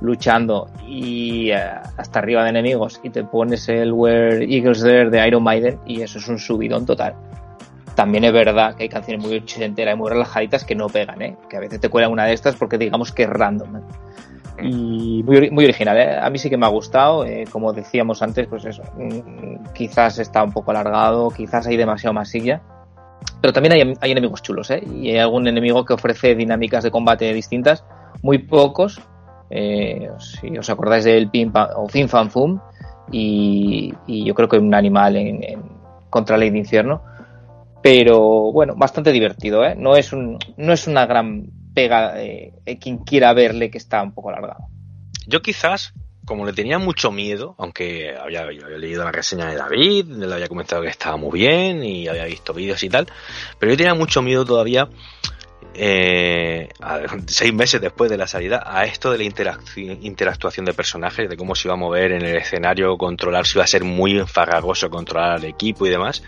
[0.00, 5.28] luchando y ah, hasta arriba de enemigos y te pones el Where Eagles There de
[5.28, 7.14] Iron Maiden y eso es un subidón total.
[7.94, 11.36] También es verdad que hay canciones muy ochenteras y muy relajaditas que no pegan, ¿eh?
[11.46, 13.76] que a veces te cuelan una de estas porque digamos que es random.
[13.76, 13.80] ¿eh?
[14.62, 16.18] Y muy, muy original, ¿eh?
[16.18, 20.18] a mí sí que me ha gustado, eh, como decíamos antes, pues eso, mm, quizás
[20.20, 22.62] está un poco alargado, quizás hay demasiado masilla,
[23.40, 24.82] pero también hay, hay enemigos chulos, ¿eh?
[24.94, 27.84] y hay algún enemigo que ofrece dinámicas de combate distintas,
[28.22, 29.00] muy pocos,
[29.50, 32.60] eh, si os acordáis del Pim Pam- o Fin Fan Fum,
[33.12, 35.62] y, y yo creo que un animal en, en
[36.10, 37.02] contra Ley de Infierno,
[37.82, 39.76] pero bueno, bastante divertido, ¿eh?
[39.76, 42.14] No es, un, no es una gran pega
[42.80, 44.64] quien quiera verle que está un poco alargado.
[45.28, 45.92] Yo quizás,
[46.26, 50.82] como le tenía mucho miedo, aunque había, leído la reseña de David, le había comentado
[50.82, 53.06] que estaba muy bien y había visto vídeos y tal,
[53.58, 54.88] pero yo tenía mucho miedo todavía
[55.78, 61.28] eh, a- seis meses después de la salida, a esto de la interactuación de personajes,
[61.28, 64.18] de cómo se iba a mover en el escenario, controlar, si iba a ser muy
[64.26, 66.22] farragoso controlar al equipo y demás.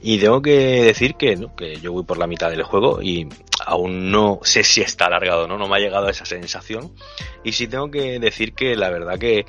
[0.00, 1.54] Y tengo que decir que, ¿no?
[1.54, 3.28] que yo voy por la mitad del juego y
[3.66, 5.58] aún no sé si está alargado, ¿no?
[5.58, 6.92] No me ha llegado esa sensación.
[7.44, 9.44] Y sí tengo que decir que la verdad que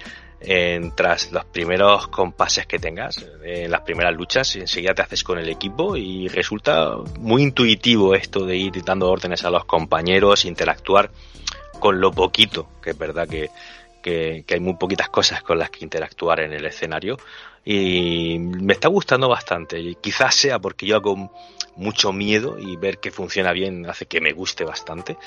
[0.46, 5.40] eh, tras los primeros compases que tengas, en las primeras luchas, enseguida te haces con
[5.40, 11.12] el equipo y resulta muy intuitivo esto de ir dando órdenes a los compañeros, interactuar
[11.80, 13.50] con lo poquito, que es verdad que,
[14.02, 17.18] que, que hay muy poquitas cosas con las que interactuar en el escenario
[17.66, 19.80] y me está gustando bastante.
[19.80, 21.32] Y quizás sea porque yo hago
[21.76, 25.18] mucho miedo y ver que funciona bien hace que me guste bastante.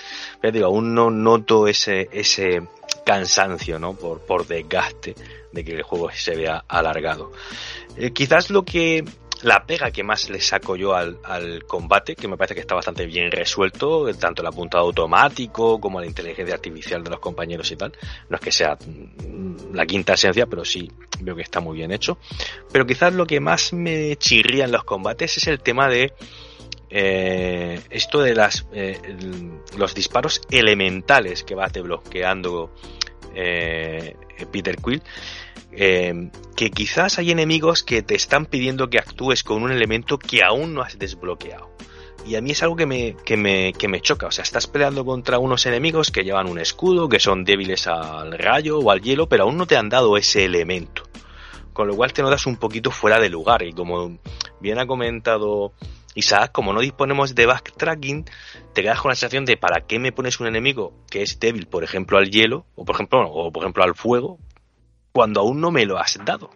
[0.41, 2.62] Pero digo aún no noto ese ese
[3.05, 5.14] cansancio no por por desgaste
[5.53, 7.32] de que el juego se vea alargado.
[7.97, 9.05] Eh, quizás lo que
[9.47, 12.75] la pega que más le saco yo al, al combate, que me parece que está
[12.75, 17.77] bastante bien resuelto, tanto el apuntado automático como la inteligencia artificial de los compañeros y
[17.77, 17.93] tal.
[18.29, 20.91] No es que sea mm, la quinta esencia, pero sí
[21.21, 22.19] veo que está muy bien hecho.
[22.73, 26.13] Pero quizás lo que más me chirría en los combates es el tema de
[26.91, 29.01] eh, esto de las eh,
[29.77, 32.73] los disparos elementales que va te bloqueando
[33.37, 34.16] eh,
[34.51, 35.03] Peter Quill
[35.78, 40.43] eh, que quizás hay enemigos que te están pidiendo que actúes con un elemento que
[40.43, 41.70] aún no has desbloqueado.
[42.26, 44.26] Y a mí es algo que me, que me, que me choca.
[44.26, 48.37] O sea, estás peleando contra unos enemigos que llevan un escudo, que son débiles al
[48.37, 51.05] rayo o al hielo, pero aún no te han dado ese elemento.
[51.72, 53.62] Con lo cual te notas un poquito fuera de lugar.
[53.62, 54.18] Y como
[54.61, 55.72] bien ha comentado
[56.17, 58.25] Isaac, como no disponemos de backtracking,
[58.73, 61.67] te quedas con la sensación de ¿para qué me pones un enemigo que es débil,
[61.67, 64.39] por ejemplo, al hielo, o por ejemplo, o por ejemplo al fuego,
[65.12, 66.51] cuando aún no me lo has dado.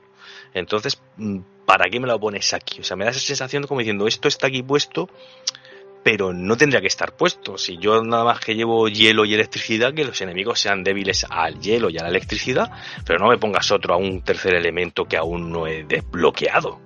[0.54, 2.80] Entonces, mm, ¿para qué me lo pones aquí?
[2.80, 5.10] O sea, me da esa sensación como diciendo, esto está aquí puesto,
[6.02, 7.58] pero no tendría que estar puesto.
[7.58, 11.60] Si yo nada más que llevo hielo y electricidad, que los enemigos sean débiles al
[11.60, 12.70] hielo y a la electricidad,
[13.04, 16.80] pero no me pongas otro a un tercer elemento que aún no he desbloqueado.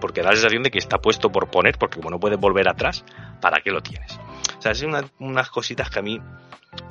[0.00, 2.68] Porque da la sensación de que está puesto por poner, porque como no puedes volver
[2.68, 3.04] atrás,
[3.40, 4.18] ¿para qué lo tienes?
[4.58, 6.20] O sea, una- unas cositas que a mí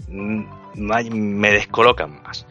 [0.07, 2.45] me descolocan más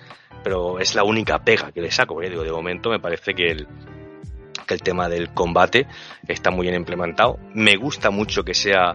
[0.46, 2.14] pero es la única pega que le saco.
[2.14, 3.66] porque, digo, de momento me parece que el,
[4.66, 5.86] que el tema del combate
[6.26, 7.38] está muy bien implementado.
[7.54, 8.94] Me gusta mucho que sea,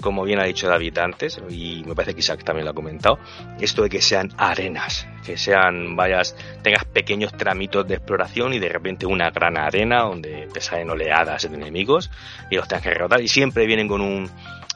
[0.00, 3.18] como bien ha dicho David antes, y me parece que Isaac también lo ha comentado,
[3.60, 8.68] esto de que sean arenas, que sean, vayas, tengas pequeños tramitos de exploración y de
[8.68, 12.10] repente una gran arena donde te salen oleadas de enemigos
[12.50, 14.30] y los tengas que derrotar y siempre vienen con un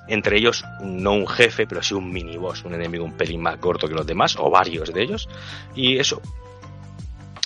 [0.09, 3.59] entre ellos no un jefe, pero sí un mini boss, un enemigo un pelín más
[3.59, 5.29] corto que los demás, o varios de ellos.
[5.75, 6.21] Y eso,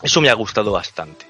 [0.02, 1.26] eso me ha gustado bastante.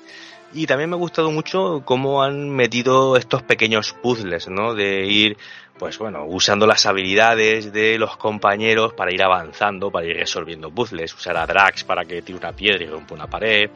[0.53, 4.75] Y también me ha gustado mucho cómo han metido estos pequeños puzzles, ¿no?
[4.75, 5.37] De ir,
[5.79, 11.13] pues bueno, usando las habilidades de los compañeros para ir avanzando, para ir resolviendo puzzles.
[11.15, 13.71] Usar a Drax para que tire una piedra y rompa una pared.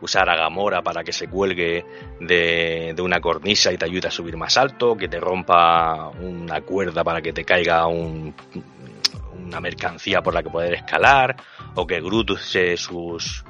[0.00, 1.84] Usar a Gamora para que se cuelgue
[2.20, 4.96] de, de una cornisa y te ayude a subir más alto.
[4.96, 8.34] Que te rompa una cuerda para que te caiga un,
[9.44, 11.36] una mercancía por la que poder escalar.
[11.76, 13.44] O que Groot use sus,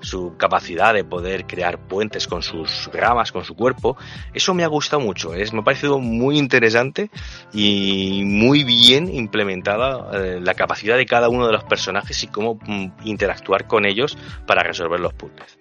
[0.00, 3.96] su capacidad de poder crear puentes con sus ramas, con su cuerpo.
[4.34, 7.10] Eso me ha gustado mucho, es, me ha parecido muy interesante
[7.52, 12.58] y muy bien implementada eh, la capacidad de cada uno de los personajes y cómo
[12.66, 14.16] mm, interactuar con ellos
[14.46, 15.58] para resolver los puzzles.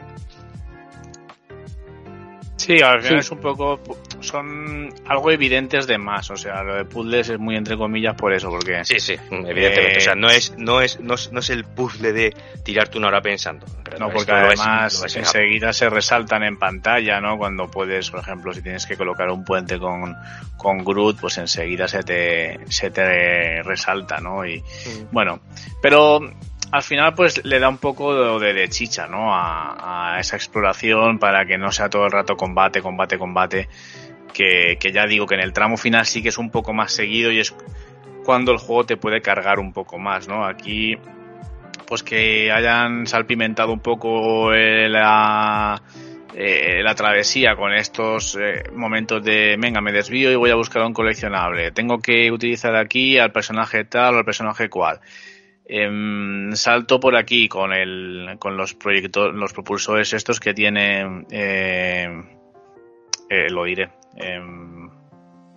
[2.66, 3.28] Sí, al final Sí.
[3.28, 3.80] es un poco.
[4.22, 6.32] Son algo evidentes de más.
[6.32, 8.84] O sea, lo de puzzles es muy entre comillas por eso, porque.
[8.86, 9.94] Sí, sí, evidentemente.
[9.94, 12.98] Eh, o sea, no es, no es, no es, no es el puzzle de tirarte
[12.98, 13.66] una hora pensando.
[14.00, 17.38] No, porque además es enseguida se resaltan en pantalla, ¿no?
[17.38, 20.16] Cuando puedes, por ejemplo, si tienes que colocar un puente con,
[20.58, 24.46] con Groot, pues enseguida se te, se te resalta, ¿no?
[24.46, 25.08] Y Japón.
[25.12, 25.40] bueno,
[25.82, 26.20] pero
[26.76, 29.34] al final pues le da un poco de, de chicha, ¿no?
[29.34, 33.70] A, a esa exploración para que no sea todo el rato combate, combate, combate.
[34.34, 36.92] Que, que ya digo que en el tramo final sí que es un poco más
[36.92, 37.56] seguido y es
[38.26, 40.46] cuando el juego te puede cargar un poco más, ¿no?
[40.46, 40.98] Aquí
[41.88, 45.82] pues que hayan salpimentado un poco eh, la,
[46.34, 50.84] eh, la travesía con estos eh, momentos de, venga, me desvío y voy a buscar
[50.84, 51.72] un coleccionable.
[51.72, 55.00] Tengo que utilizar aquí al personaje tal o al personaje cual.
[55.68, 62.08] Em, salto por aquí con el con los proyectos los propulsores estos que tiene eh,
[63.28, 64.88] eh, lo diré em,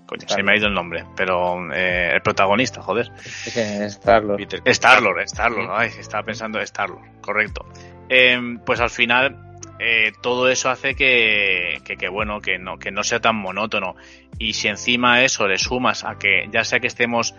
[0.07, 4.41] coño, se me ha ido el nombre pero eh, el protagonista joder Star-Lord.
[4.65, 7.67] Star-Lord, Star-Lord, ay, estaba pensando Star-Lord, correcto.
[8.09, 9.49] Em, pues al final
[9.79, 13.95] eh, todo eso hace que, que, que, bueno, que no, que no sea tan monótono.
[14.39, 17.35] Y si encima a eso le sumas a que ya sea que estemos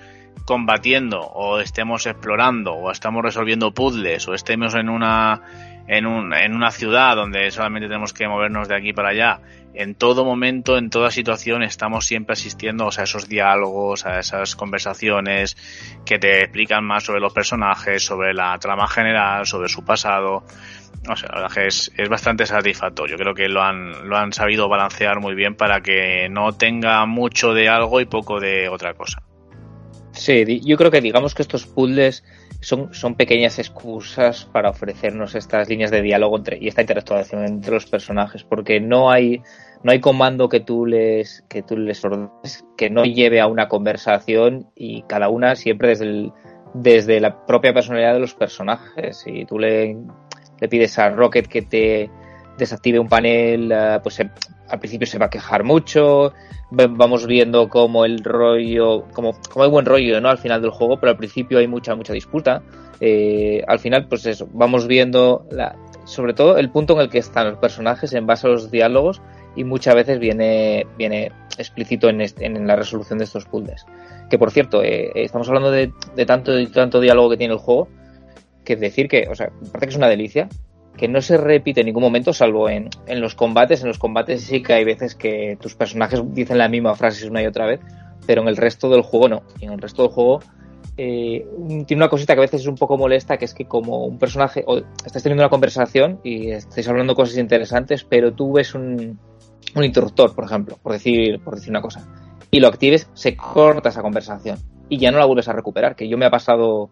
[0.46, 5.42] combatiendo o estemos explorando o estamos resolviendo puzzles o estemos en una
[5.88, 9.42] en, un, en una ciudad donde solamente tenemos que movernos de aquí para allá
[9.74, 14.20] en todo momento en toda situación estamos siempre asistiendo o sea, a esos diálogos a
[14.20, 15.58] esas conversaciones
[16.06, 20.44] que te explican más sobre los personajes sobre la trama general sobre su pasado
[21.08, 23.16] o sea, la verdad que es, es bastante satisfactorio.
[23.18, 27.54] Creo que lo han, lo han sabido balancear muy bien para que no tenga mucho
[27.54, 29.22] de algo y poco de otra cosa.
[30.20, 32.26] Sí, yo creo que digamos que estos puzzles
[32.60, 37.74] son, son pequeñas excusas para ofrecernos estas líneas de diálogo entre, y esta interactuación entre
[37.74, 39.42] los personajes, porque no hay,
[39.82, 43.70] no hay comando que tú les, que tú les ordenes que no lleve a una
[43.70, 46.34] conversación y cada una siempre desde el,
[46.74, 49.20] desde la propia personalidad de los personajes.
[49.20, 49.96] Si tú le,
[50.60, 52.10] le pides a Rocket que te
[52.58, 56.34] desactive un panel, eh, pues al principio se va a quejar mucho,
[56.72, 60.30] vamos viendo cómo el rollo, como, como hay buen rollo, ¿no?
[60.30, 62.62] Al final del juego, pero al principio hay mucha, mucha disputa.
[63.00, 67.20] Eh, al final, pues eso, vamos viendo la, sobre todo el punto en el que
[67.20, 69.22] están los personajes en base a los diálogos
[69.56, 73.86] y muchas veces viene, viene explícito en, este- en la resolución de estos puzzles.
[74.30, 77.60] Que por cierto, eh, estamos hablando de, de tanto y tanto diálogo que tiene el
[77.60, 77.88] juego,
[78.64, 80.48] que decir que, o sea, parece que es una delicia,
[81.00, 83.82] que no se repite en ningún momento, salvo en, en los combates.
[83.82, 87.42] En los combates sí que hay veces que tus personajes dicen la misma frase una
[87.42, 87.80] y otra vez,
[88.28, 89.44] pero en el resto del juego no.
[89.62, 90.42] Y en el resto del juego
[90.98, 91.48] eh,
[91.88, 94.20] tiene una cosita que a veces es un poco molesta, que es que como un
[94.20, 99.18] personaje, o estás teniendo una conversación y estáis hablando cosas interesantes, pero tú ves un,
[99.76, 102.06] un interruptor, por ejemplo, por decir, por decir una cosa,
[102.52, 104.58] y lo actives, se corta esa conversación
[104.90, 106.90] y ya no la vuelves a recuperar, que yo me ha pasado,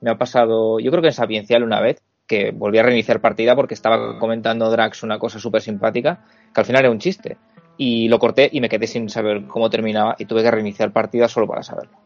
[0.00, 3.54] me ha pasado, yo creo que en Sapiencial una vez, que volví a reiniciar partida
[3.54, 6.20] porque estaba comentando Drax una cosa súper simpática,
[6.54, 7.36] que al final era un chiste.
[7.76, 11.28] Y lo corté y me quedé sin saber cómo terminaba y tuve que reiniciar partida
[11.28, 11.98] solo para saberlo.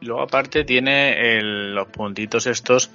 [0.00, 2.90] Luego aparte tiene el- los puntitos estos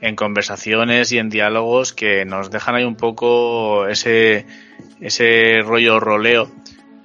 [0.00, 4.46] en conversaciones y en diálogos que nos dejan ahí un poco ese,
[5.00, 6.50] ese rollo roleo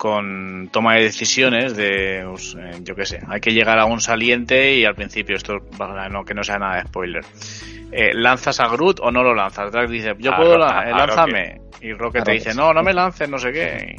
[0.02, 4.02] con toma de decisiones de, pues, eh, yo qué sé, hay que llegar a un
[4.02, 7.24] saliente y al principio, esto para no, que no sea nada de spoiler,
[7.92, 9.72] eh, ¿lanzas a Groot o no lo lanzas?
[9.72, 11.62] Drax dice, yo A puedo, la- eh, lánzame.
[11.82, 13.96] Y Rocket te dice, no, no me lances, no sé qué.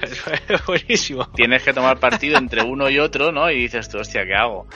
[0.48, 1.26] Es buenísimo.
[1.34, 3.50] tienes que tomar partido entre uno y otro, ¿no?
[3.50, 4.66] Y dices tú, hostia, ¿qué hago?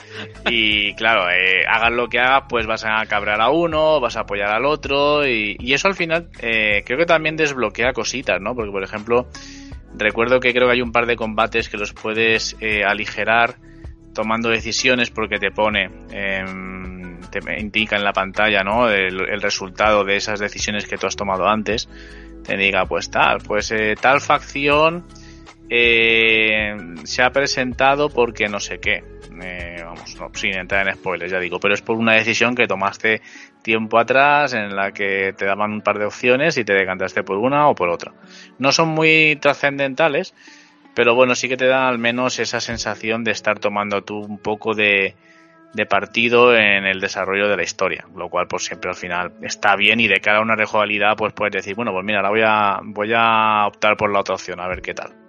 [0.49, 4.21] Y claro, eh, hagas lo que hagas, pues vas a cabrear a uno, vas a
[4.21, 8.53] apoyar al otro, y, y eso al final eh, creo que también desbloquea cositas, ¿no?
[8.53, 9.27] Porque, por ejemplo,
[9.97, 13.55] recuerdo que creo que hay un par de combates que los puedes eh, aligerar
[14.13, 18.89] tomando decisiones porque te pone, em, te indica en la pantalla, ¿no?
[18.89, 21.89] El, resultado de esas decisiones que tú has tomado antes.
[22.43, 25.03] Te diga, pues tal, pues eh, tal facción
[25.69, 29.03] eh, se ha presentado porque no sé qué.
[29.83, 33.21] Vamos, no, sin entrar en spoilers, ya digo, pero es por una decisión que tomaste
[33.65, 37.37] tiempo atrás en la que te daban un par de opciones y te decantaste por
[37.37, 38.13] una o por otra.
[38.59, 40.35] No son muy trascendentales,
[40.93, 44.37] pero bueno, sí que te dan al menos esa sensación de estar tomando tú un
[44.37, 45.15] poco de,
[45.73, 49.75] de partido en el desarrollo de la historia, lo cual pues siempre al final está
[49.75, 52.41] bien y de cara a una rejugabilidad pues puedes decir, bueno, pues mira, ahora voy
[52.45, 55.24] a, voy a optar por la otra opción, a ver qué tal.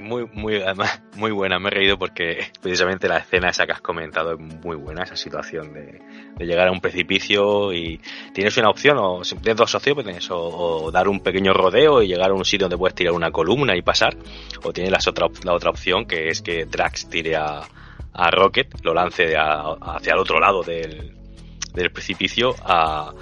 [0.00, 1.58] Muy, muy, además, muy buena.
[1.58, 5.16] Me he reído porque precisamente la escena esa que has comentado es muy buena, esa
[5.16, 6.00] situación de,
[6.44, 8.00] llegar a un precipicio y
[8.32, 12.30] tienes una opción, o tienes dos opciones, o, o dar un pequeño rodeo y llegar
[12.30, 14.16] a un sitio donde puedes tirar una columna y pasar,
[14.64, 17.60] o tienes las otra, la otra opción que es que Drax tire a,
[18.12, 21.14] a Rocket, lo lance a- hacia el otro lado del,
[21.74, 23.12] del precipicio a,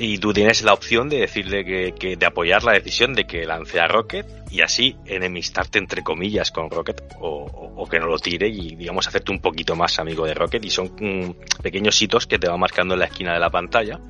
[0.00, 3.44] y tú tienes la opción de decirle que, que- de apoyar la decisión de que
[3.44, 8.18] lance a Rocket y así enemistarte entre comillas con Rocket o, o- que no lo
[8.18, 10.64] tire y digamos hacerte un poquito más amigo de Rocket.
[10.64, 14.00] Y son mm, pequeños hitos que te va marcando en la esquina de la pantalla.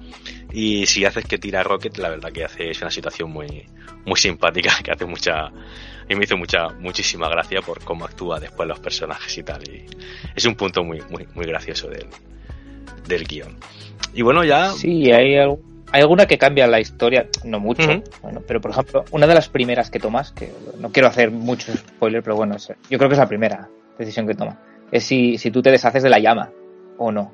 [0.52, 3.66] Y si haces que tira Rocket la verdad que hace es una situación muy
[4.06, 5.50] muy simpática que hace mucha
[6.08, 9.62] y me hizo mucha muchísima gracia por cómo actúa después los personajes y tal.
[9.68, 9.86] Y
[10.36, 12.06] es un punto muy muy muy gracioso del
[13.08, 13.56] del guion.
[14.14, 15.58] Y bueno ya Sí, hay, al-
[15.92, 17.90] hay alguna que cambia la historia, no mucho,
[18.22, 21.72] bueno, pero por ejemplo, una de las primeras que tomas, que no quiero hacer mucho
[21.76, 23.68] spoiler, pero bueno, yo creo que es la primera
[23.98, 24.58] decisión que toma,
[24.92, 26.50] es si, si tú te deshaces de la llama
[26.98, 27.32] o no.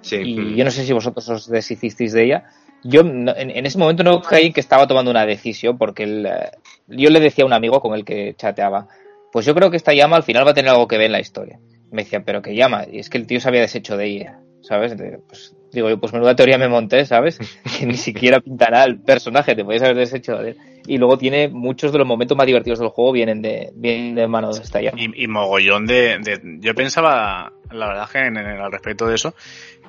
[0.00, 2.44] sí, Y yo no sé si vosotros os deshicisteis de ella.
[2.84, 6.26] Yo no- en, en ese momento no en que estaba tomando una decisión, porque el,
[6.26, 6.50] eh,
[6.86, 8.86] yo le decía a un amigo con el que chateaba,
[9.32, 11.12] pues yo creo que esta llama al final va a tener algo que ver en
[11.12, 11.58] la historia.
[11.90, 12.84] Me decía, pero ¿qué llama?
[12.90, 14.96] Y es que el tío se había deshecho de ella, ¿sabes?
[14.96, 17.38] De- pues, Digo yo, pues menuda teoría me monté, ¿sabes?
[17.78, 20.56] Que ni siquiera pintará el personaje, te puedes haber deshecho de él.
[20.86, 24.26] Y luego tiene muchos de los momentos más divertidos del juego vienen de, vienen de
[24.26, 24.98] mano de esta llama.
[24.98, 29.16] Y, y mogollón de, de- Yo pensaba, la verdad que en, en- al respecto de
[29.16, 29.34] eso,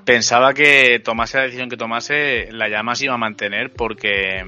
[0.04, 4.44] pensaba que tomase la decisión que tomase, la llama se iba a mantener porque.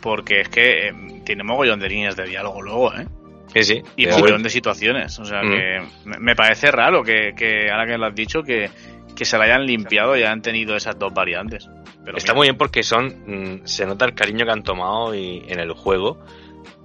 [0.00, 0.92] Porque es que eh,
[1.24, 3.06] tiene mogollón de líneas de diálogo luego, ¿eh?
[3.52, 3.82] Sí, sí.
[3.96, 5.18] Y Eh, mogollón de situaciones.
[5.18, 5.50] O sea Mm.
[5.50, 5.82] que
[6.20, 8.70] me- parece raro que, que ahora que lo has dicho, que,
[9.16, 11.68] que se la hayan limpiado y hayan tenido esas dos variantes.
[12.04, 13.06] Pero Está mira, muy bien porque son.
[13.26, 16.18] mm, se nota el cariño que han tomado y, en el juego.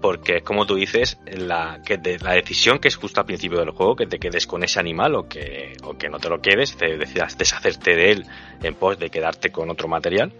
[0.01, 3.71] Porque es como tú dices, la, que la decisión que es justo al principio del
[3.71, 6.75] juego, que te quedes con ese animal o que, o que no te lo quedes,
[6.77, 8.25] te decidas deshacerte de él
[8.61, 10.31] en pos de quedarte con otro material,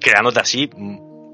[0.00, 0.70] creándote así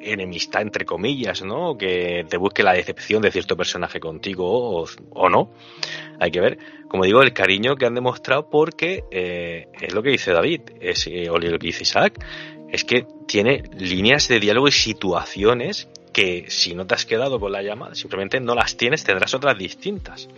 [0.01, 1.77] enemistad entre comillas, ¿no?
[1.77, 5.53] Que te busque la decepción de cierto personaje contigo o, no.
[6.19, 10.11] Hay que ver, como digo, el cariño que han demostrado porque eh, es lo que
[10.11, 12.25] dice David, es, eh, o lo que dice Isaac,
[12.71, 17.53] es que tiene líneas de diálogo y situaciones que si no te has quedado con
[17.53, 20.29] la llama, simplemente no las tienes, tendrás otras distintas.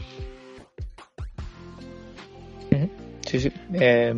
[3.26, 3.52] Sí, sí.
[3.74, 4.14] Eh,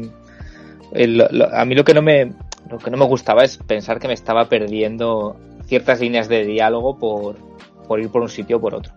[1.53, 2.32] a mí lo que no me
[2.71, 5.37] lo que no me gustaba es pensar que me estaba perdiendo
[5.67, 7.37] ciertas líneas de diálogo por,
[7.87, 8.93] por ir por un sitio o por otro.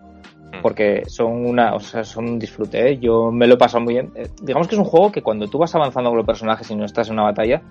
[0.52, 0.62] Mm.
[0.62, 2.98] Porque son una, o sea, son un disfrute, ¿eh?
[2.98, 4.10] Yo me lo he pasado muy bien.
[4.14, 6.76] Eh, digamos que es un juego que cuando tú vas avanzando con los personajes y
[6.76, 7.62] no estás en una batalla,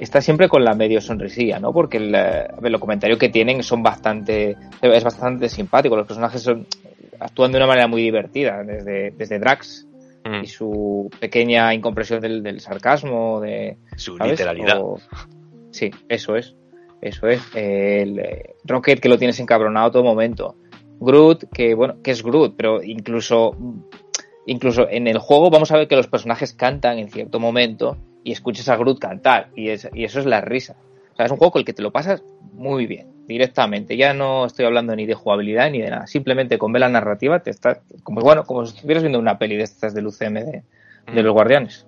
[0.00, 1.72] estás siempre con la medio sonrisilla, ¿no?
[1.72, 5.96] Porque el, ver, los comentarios que tienen son bastante, es bastante simpático.
[5.96, 6.66] Los personajes son,
[7.20, 9.86] actúan de una manera muy divertida, desde, desde Drax,
[10.28, 14.32] Mm, y su pequeña incompresión del, del sarcasmo, de Su ¿sabes?
[14.32, 14.80] literalidad.
[14.80, 14.98] O-
[15.70, 16.56] Sí, eso es,
[17.02, 17.42] eso es.
[17.54, 20.56] El eh, Rocket que lo tienes encabronado todo momento.
[20.98, 23.54] Groot que bueno, que es Groot, pero incluso
[24.46, 28.32] incluso en el juego vamos a ver que los personajes cantan en cierto momento y
[28.32, 30.76] escuchas a Groot cantar y, es- y eso es la risa.
[31.16, 33.96] O sea, es un juego con el que te lo pasas muy bien, directamente.
[33.96, 36.06] Ya no estoy hablando ni de jugabilidad ni de nada.
[36.06, 39.56] Simplemente con ver la narrativa te estás, como bueno, como si estuvieras viendo una peli
[39.56, 40.62] de estas del UCM de,
[41.10, 41.86] de los Guardianes.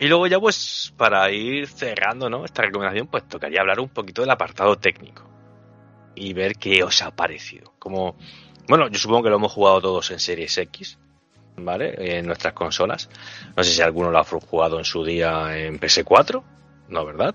[0.00, 2.44] Y luego ya pues para ir cerrando ¿no?
[2.44, 5.24] esta recomendación pues tocaría hablar un poquito del apartado técnico
[6.14, 7.74] y ver qué os ha parecido.
[7.78, 8.16] Como,
[8.68, 10.98] bueno, yo supongo que lo hemos jugado todos en Series X,
[11.56, 12.18] ¿vale?
[12.18, 13.08] En nuestras consolas.
[13.56, 16.42] No sé si alguno lo ha jugado en su día en PS4,
[16.88, 17.34] ¿no, verdad?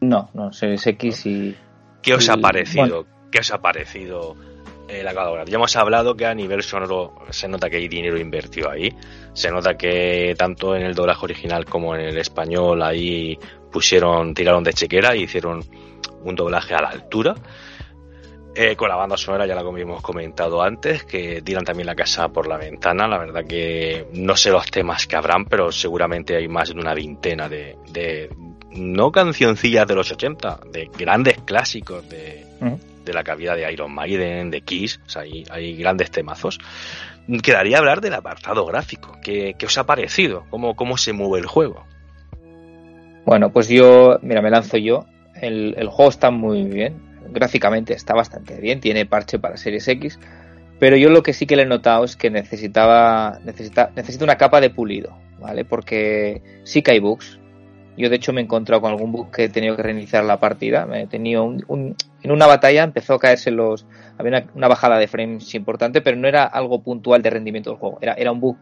[0.00, 1.56] No, no, Series X y
[2.02, 3.06] ¿Qué os ha parecido?
[3.30, 4.34] ¿Qué os ha parecido
[4.88, 5.44] eh, la calabra?
[5.44, 8.94] Ya hemos hablado que a nivel sonoro se nota que hay dinero invertido ahí.
[9.34, 13.38] Se nota que tanto en el doblaje original como en el español ahí
[13.70, 15.62] pusieron, tiraron de chequera y hicieron
[16.24, 17.34] un doblaje a la altura.
[18.52, 22.28] Eh, con la banda sonora ya la hemos comentado antes, que tiran también la casa
[22.30, 23.06] por la ventana.
[23.06, 26.92] La verdad que no sé los temas que habrán, pero seguramente hay más de una
[26.92, 28.28] veintena de, de
[28.72, 32.78] no cancioncillas de los 80, de grandes clásicos de, Ujú.
[33.04, 36.58] de la cabida de Iron Maiden, de Kiss, o sea, hay, hay grandes temazos.
[37.42, 39.16] Quedaría hablar del apartado gráfico.
[39.22, 40.44] ¿Qué, qué os ha parecido?
[40.50, 41.84] ¿Cómo, ¿Cómo se mueve el juego?
[43.24, 45.06] Bueno, pues yo, mira, me lanzo yo.
[45.40, 47.00] El, el juego está muy bien.
[47.30, 48.80] Gráficamente está bastante bien.
[48.80, 50.18] Tiene parche para Series X.
[50.80, 54.36] Pero yo lo que sí que le he notado es que necesitaba, necesita, necesita una
[54.36, 55.64] capa de pulido, ¿vale?
[55.64, 57.38] Porque sí que hay bugs.
[57.96, 60.38] Yo de hecho me he encontrado con algún bug que he tenido que reiniciar la
[60.38, 60.86] partida.
[60.86, 63.86] Me he tenido un, en una batalla empezó a caerse los,
[64.16, 67.78] había una, una bajada de frames importante, pero no era algo puntual de rendimiento del
[67.78, 67.98] juego.
[68.00, 68.56] Era, era un bug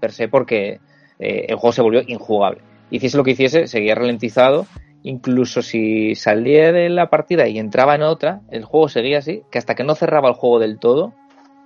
[0.00, 0.80] per se porque
[1.18, 2.62] eh, el juego se volvió injugable.
[2.90, 4.66] Hiciese lo que hiciese, seguía ralentizado.
[5.02, 9.58] Incluso si salía de la partida y entraba en otra, el juego seguía así, que
[9.58, 11.14] hasta que no cerraba el juego del todo,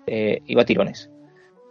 [0.07, 1.11] eh, iba a tirones.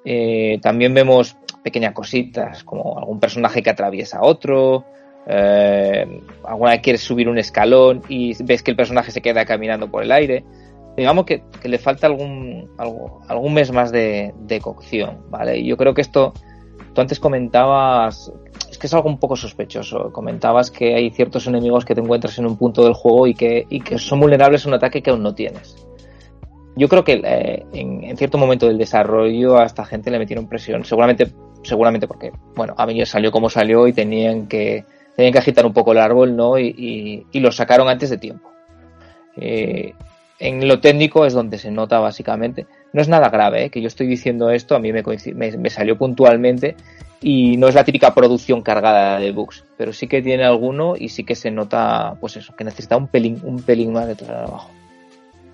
[0.04, 4.86] Eh, también vemos pequeñas cositas, como algún personaje que atraviesa a otro,
[5.26, 9.90] eh, alguna vez quieres subir un escalón y ves que el personaje se queda caminando
[9.90, 10.44] por el aire.
[10.98, 15.58] Digamos que, le falta algún, algún mes más de, de cocción, ¿vale?
[15.58, 16.34] Y yo creo que esto,
[16.94, 18.32] tú antes comentabas,
[18.70, 22.38] es que es algo un poco sospechoso, comentabas que hay ciertos enemigos que te encuentras
[22.38, 25.10] en un punto del juego y que, y que son vulnerables a un ataque que
[25.10, 25.76] aún no tienes.
[26.76, 30.48] Yo creo que eh, en, en cierto momento del desarrollo a esta gente le metieron
[30.48, 31.32] presión, seguramente,
[31.64, 34.86] seguramente porque, bueno, a mí salió como salió y tenían que,
[35.16, 36.58] tenían que agitar un poco el árbol, ¿no?
[36.58, 38.52] Y, y- y lo sacaron antes de tiempo.
[39.38, 39.94] Eh,
[40.40, 42.66] en lo técnico es donde se nota básicamente.
[42.92, 43.70] No es nada grave, ¿eh?
[43.70, 45.04] que yo estoy diciendo esto, a mí me,
[45.36, 46.76] me, me salió puntualmente
[47.22, 51.10] y no es la típica producción cargada de bugs, pero sí que tiene alguno y
[51.10, 54.70] sí que se nota, pues eso, que necesita un pelín, un pelín más de trabajo.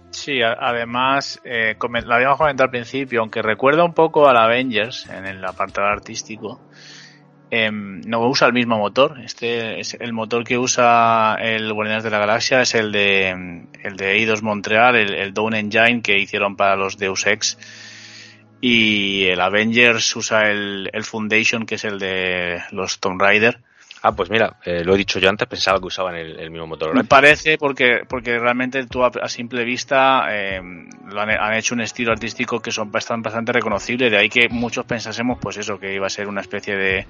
[0.10, 5.28] Sí, además, eh, lo habíamos comentado al principio, aunque recuerda un poco al Avengers en
[5.28, 6.60] el apartado artístico,
[7.52, 9.20] em, no usa el mismo motor.
[9.24, 13.98] Este es el motor que usa el Guardianes de la Galaxia es el de el
[13.98, 17.58] de Eidos Montreal, el, el Dawn Engine que hicieron para los Deus Ex.
[18.62, 23.60] Y el Avengers usa el, el Foundation, que es el de los Tomb Raider.
[24.02, 26.96] Ah, pues mira, eh, lo he dicho yo antes, pensaba que usaban el, mismo motor
[26.96, 30.62] Me parece porque porque realmente tú a, simple vista eh,
[31.08, 34.86] lo han, hecho un estilo artístico que son bastante, bastante reconocibles, de ahí que muchos
[34.86, 37.08] pensásemos pues eso, que iba a ser una especie de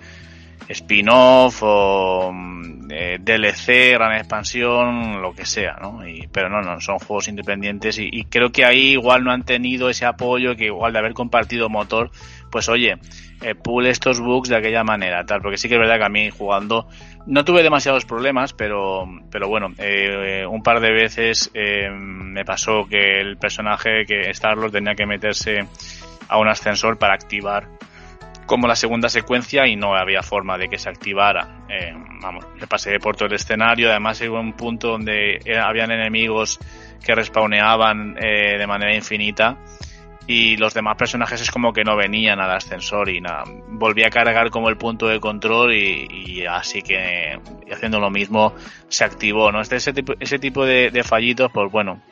[0.67, 6.07] spin-off o mm, eh, DLC, gran expansión, lo que sea, ¿no?
[6.07, 9.89] Y, pero no, no, son juegos independientes y creo que ahí igual no han tenido
[9.89, 12.09] ese apoyo que igual de haber compartido motor,
[12.51, 12.97] pues oye,
[13.41, 16.09] eh, pule estos bugs de aquella manera, tal, porque sí que es verdad que a
[16.09, 16.88] mí jugando
[17.26, 22.85] no tuve demasiados problemas, pero, pero bueno, eh, un par de veces eh, me pasó
[22.89, 25.67] que el personaje que Starlord tenía que meterse
[26.27, 27.67] a un ascensor para activar
[28.49, 31.65] como la segunda secuencia y no había forma de que se activara.
[31.69, 35.91] Eh, vamos, me pasé por todo el escenario, además llegó un punto donde eh, habían
[35.91, 36.57] enemigos
[37.05, 39.55] que respawneaban eh, de manera infinita
[40.30, 44.11] y los demás personajes es como que no venían al ascensor y nada, volví a
[44.11, 47.39] cargar como el punto de control y, así que
[47.72, 48.53] haciendo lo mismo
[48.89, 49.60] se activó, ¿no?
[49.60, 52.03] Este, ese tipo, ese tipo de, fallitos, pues bueno,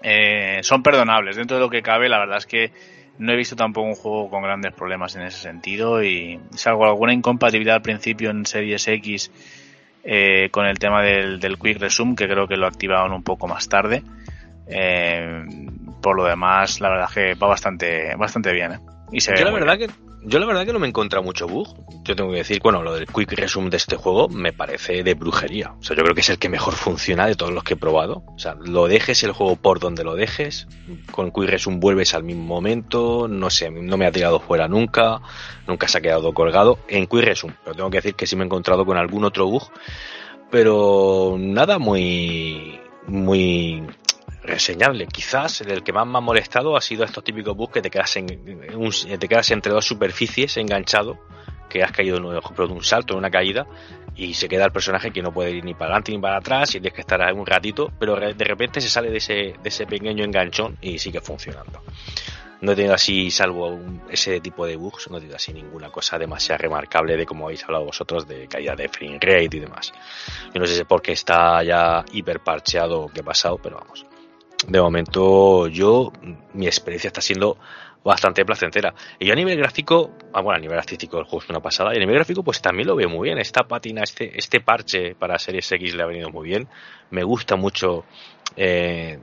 [0.00, 2.72] eh, son perdonables dentro de lo que cabe, la verdad es que
[3.18, 7.12] no he visto tampoco un juego con grandes problemas en ese sentido y salvo alguna
[7.12, 9.30] incompatibilidad al principio en Series X
[10.04, 13.46] eh, con el tema del, del Quick Resume, que creo que lo activaron un poco
[13.46, 14.02] más tarde.
[14.66, 15.44] Eh,
[16.02, 18.72] por lo demás, la verdad es que va bastante, bastante bien.
[18.72, 18.80] ¿eh?
[19.12, 19.88] Y se ve Yo la verdad que
[20.24, 21.68] yo la verdad que no me he encontrado mucho bug.
[22.04, 25.14] Yo tengo que decir, bueno, lo del quick resume de este juego me parece de
[25.14, 25.72] brujería.
[25.80, 27.76] O sea, yo creo que es el que mejor funciona de todos los que he
[27.76, 28.22] probado.
[28.28, 30.68] O sea, lo dejes el juego por donde lo dejes,
[31.10, 35.20] con quick resume vuelves al mismo momento, no sé, no me ha tirado fuera nunca,
[35.66, 37.54] nunca se ha quedado colgado en quick resume.
[37.64, 39.72] Pero tengo que decir que sí me he encontrado con algún otro bug,
[40.50, 43.82] pero nada muy muy
[44.42, 45.06] reseñable.
[45.06, 48.16] Quizás el que más me ha molestado ha sido estos típicos bugs que te quedas,
[48.16, 48.26] en,
[48.76, 51.18] un- te quedas entre dos superficies enganchado,
[51.68, 53.66] que has caído en, por ejemplo, de un salto, en una caída,
[54.14, 56.68] y se queda el personaje que no puede ir ni para adelante ni para atrás
[56.70, 59.68] y tienes que estar ahí un ratito, pero de repente se sale de ese, de
[59.68, 61.80] ese pequeño enganchón y sigue funcionando.
[62.60, 65.90] No he tenido así, salvo un- ese tipo de bugs, no he tenido así ninguna
[65.90, 69.92] cosa demasiado remarcable de como habéis hablado vosotros de caída de frame rate y demás.
[70.52, 73.78] Yo no sé si es porque está ya hiper parcheado o qué ha pasado, pero
[73.78, 74.04] vamos.
[74.68, 76.12] De momento, yo,
[76.54, 77.58] mi experiencia está siendo
[78.04, 78.94] bastante placentera.
[79.18, 81.92] Y yo a nivel gráfico, ah, bueno, a nivel artístico el juego es una pasada,
[81.92, 83.38] y a nivel gráfico pues también lo veo muy bien.
[83.38, 86.68] Esta pátina, este, este parche para Series X le ha venido muy bien.
[87.10, 88.04] Me gusta mucho
[88.56, 89.18] eh,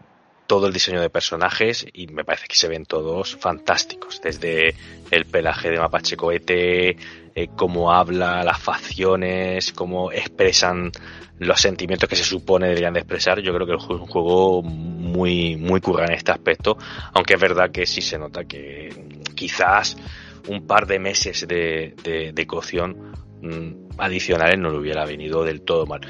[0.49, 4.19] todo el diseño de personajes y me parece que se ven todos fantásticos.
[4.19, 4.73] Desde
[5.11, 6.97] el pelaje de Mapache Cohete,
[7.35, 10.91] eh, cómo habla, las facciones, cómo expresan
[11.38, 13.39] los sentimientos que se supone deberían de expresar.
[13.41, 16.80] Yo creo que es un juego muy, muy curra en este aspecto,
[17.13, 18.89] aunque es verdad que sí se nota que
[19.35, 19.97] quizás
[20.47, 21.93] un par de meses de,
[22.34, 23.13] de, cocción
[23.43, 26.01] mm, adicionales no le hubiera venido del todo mal.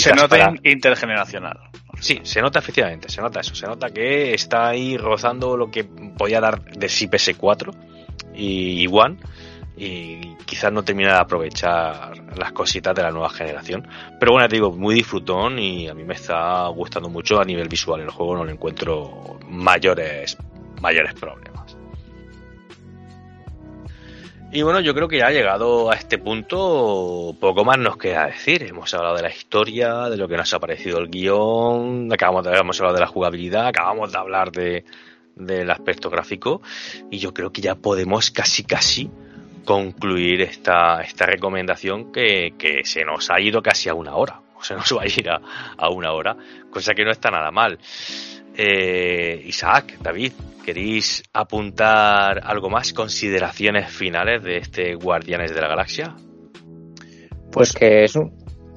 [0.00, 1.58] Se nota para- intergeneracional.
[2.00, 5.84] Sí, se nota efectivamente, se nota eso, se nota que está ahí rozando lo que
[5.84, 7.72] podía dar de sí PS4
[8.34, 9.18] y One
[9.76, 13.86] y quizás no termina de aprovechar las cositas de la nueva generación.
[14.18, 17.68] Pero bueno, te digo, muy disfrutón y a mí me está gustando mucho a nivel
[17.68, 20.36] visual el juego, no le encuentro mayores,
[20.80, 21.61] mayores problemas.
[24.54, 28.26] Y bueno, yo creo que ya ha llegado a este punto, poco más nos queda
[28.26, 28.62] decir.
[28.64, 32.58] Hemos hablado de la historia, de lo que nos ha parecido el guion, acabamos de,
[32.58, 34.84] hemos hablado de la jugabilidad, acabamos de hablar de,
[35.36, 36.60] del aspecto gráfico,
[37.10, 39.10] y yo creo que ya podemos casi casi
[39.64, 44.42] concluir esta, esta recomendación que, que se nos ha ido casi a una hora.
[44.54, 45.40] O se nos va a ir a,
[45.78, 46.36] a una hora,
[46.70, 47.78] cosa que no está nada mal.
[48.54, 50.32] Eh, Isaac, David,
[50.62, 52.92] ¿queréis apuntar algo más?
[52.92, 56.14] ¿Consideraciones finales de este Guardianes de la Galaxia?
[57.50, 58.32] Pues que es un...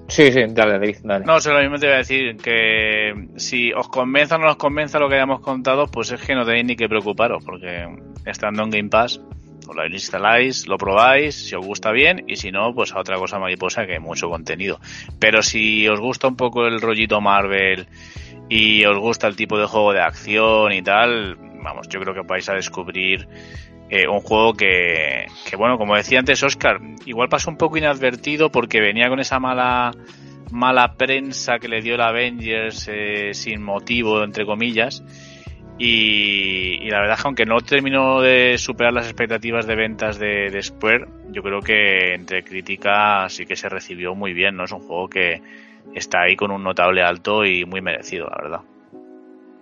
[0.07, 1.26] Sí, sí, dale, David, dale.
[1.26, 5.16] No, solamente iba a decir que si os convenza o no os convenza lo que
[5.16, 7.88] hayamos contado, pues es que no tenéis ni que preocuparos, porque
[8.26, 9.20] estando en Game Pass,
[9.68, 13.18] os lo instaláis, lo probáis, si os gusta bien, y si no, pues a otra
[13.18, 14.80] cosa mariposa que hay mucho contenido.
[15.20, 17.88] Pero si os gusta un poco el rollito Marvel
[18.49, 22.22] y os gusta el tipo de juego de acción y tal, vamos, yo creo que
[22.22, 23.27] vais a descubrir
[23.89, 28.51] eh, un juego que, que, bueno, como decía antes Oscar, igual pasó un poco inadvertido
[28.51, 29.91] porque venía con esa mala
[30.51, 35.03] mala prensa que le dio el Avengers eh, sin motivo, entre comillas.
[35.77, 40.17] Y, y la verdad es que aunque no terminó de superar las expectativas de ventas
[40.17, 44.63] de, de Square, yo creo que entre crítica sí que se recibió muy bien, ¿no?
[44.63, 45.41] Es un juego que
[45.94, 48.60] está ahí con un notable alto y muy merecido, la verdad.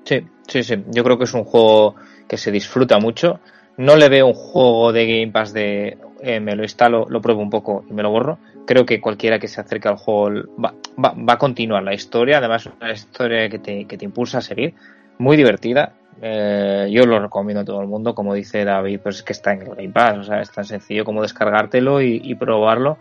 [0.05, 0.83] Sí, sí, sí.
[0.89, 1.95] Yo creo que es un juego
[2.27, 3.39] que se disfruta mucho.
[3.77, 7.41] No le veo un juego de Game Pass de eh, me lo instalo, lo pruebo
[7.41, 8.37] un poco y me lo borro.
[8.65, 10.73] Creo que cualquiera que se acerque al juego va,
[11.03, 12.37] va, va a continuar la historia.
[12.37, 14.73] Además, es una historia que te, que te impulsa a seguir.
[15.17, 15.93] Muy divertida.
[16.21, 18.15] Eh, yo lo recomiendo a todo el mundo.
[18.15, 20.17] Como dice David, pues es que está en el Game Pass.
[20.19, 22.99] O sea, es tan sencillo como descargártelo y, y probarlo.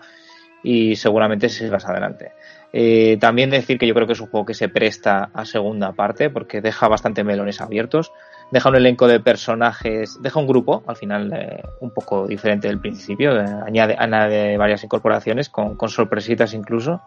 [0.65, 2.33] Y seguramente si vas adelante.
[2.75, 5.93] Eh, también decir que yo creo que es un juego que se presta a segunda
[5.93, 8.13] parte porque deja bastante melones abiertos,
[8.51, 12.81] deja un elenco de personajes, deja un grupo al final eh, un poco diferente del
[12.81, 17.03] principio, eh, añade, añade varias incorporaciones con, sorpresitas incluso.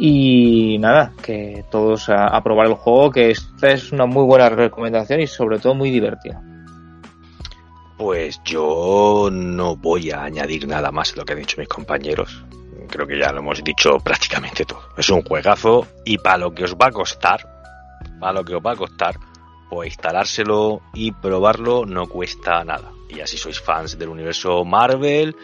[0.00, 4.48] Y nada, que todos a, a, probar el juego, que esta es una muy buena
[4.48, 6.40] recomendación y sobre todo muy divertida.
[7.96, 12.44] Pues yo no voy a añadir nada más de lo que han dicho mis compañeros
[12.88, 14.82] creo que ya lo hemos dicho prácticamente todo.
[14.96, 17.46] Es un juegazo y para lo que os va a costar,
[18.20, 19.16] para lo que os va a costar,
[19.70, 22.90] pues instalárselo y probarlo no cuesta nada.
[23.08, 25.36] Y así sois fans del universo Marvel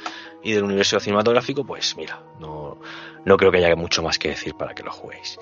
[0.43, 2.79] y del universo cinematográfico, pues mira, no,
[3.25, 5.39] no creo que haya mucho más que decir para que lo juguéis.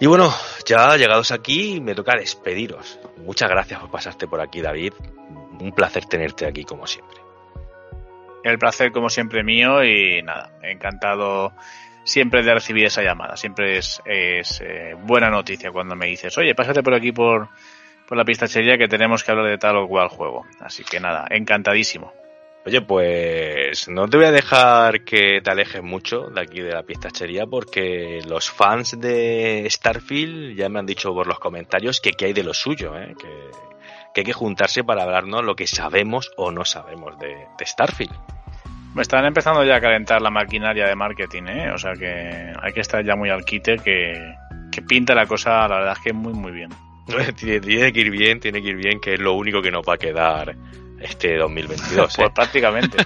[0.00, 0.32] Y bueno,
[0.66, 2.98] ya llegados aquí, me toca despediros.
[3.18, 4.92] Muchas gracias por pasarte por aquí, David.
[5.60, 7.23] Un placer tenerte aquí como siempre.
[8.44, 11.52] El placer, como siempre, mío y nada, encantado
[12.04, 13.36] siempre de recibir esa llamada.
[13.36, 17.48] Siempre es, es eh, buena noticia cuando me dices, oye, pásate por aquí por,
[18.06, 20.44] por la pistachería que tenemos que hablar de tal o cual juego.
[20.60, 22.12] Así que nada, encantadísimo.
[22.66, 26.82] Oye, pues no te voy a dejar que te alejes mucho de aquí de la
[26.82, 32.26] pistachería porque los fans de Starfield ya me han dicho por los comentarios que qué
[32.26, 33.14] hay de lo suyo, ¿eh?
[33.18, 33.28] que,
[34.14, 38.33] que hay que juntarse para hablarnos lo que sabemos o no sabemos de, de Starfield.
[38.94, 41.70] Me están empezando ya a calentar la maquinaria de marketing, ¿eh?
[41.72, 44.36] O sea que hay que estar ya muy al quite, que,
[44.70, 46.70] que pinta la cosa, la verdad es que muy, muy bien.
[47.36, 49.94] Tiene que ir bien, tiene que ir bien, que es lo único que nos va
[49.94, 50.54] a quedar
[51.00, 52.18] este 2022.
[52.18, 52.22] ¿eh?
[52.22, 52.98] pues prácticamente.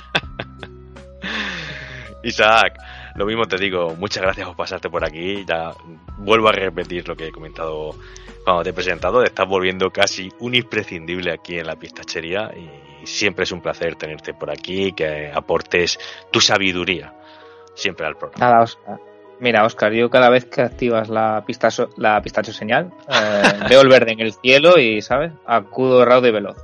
[2.22, 2.74] Isaac,
[3.18, 5.44] lo mismo te digo, muchas gracias por pasarte por aquí.
[5.44, 5.72] Ya
[6.18, 7.96] vuelvo a repetir lo que he comentado
[8.44, 9.24] cuando te he presentado.
[9.24, 14.34] Estás volviendo casi un imprescindible aquí en la pistachería y siempre es un placer tenerte
[14.34, 15.98] por aquí, que aportes
[16.30, 17.12] tu sabiduría
[17.74, 18.46] siempre al programa.
[18.46, 19.00] Nada, Oscar.
[19.40, 23.88] Mira, Oscar, yo cada vez que activas la pistacho, la pistacho señal, eh, veo el
[23.88, 25.32] verde en el cielo y, ¿sabes?
[25.44, 26.56] Acudo raudo y veloz.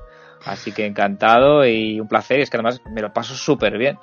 [0.45, 2.39] Así que encantado y un placer.
[2.39, 3.99] Y es que además me lo paso súper bien.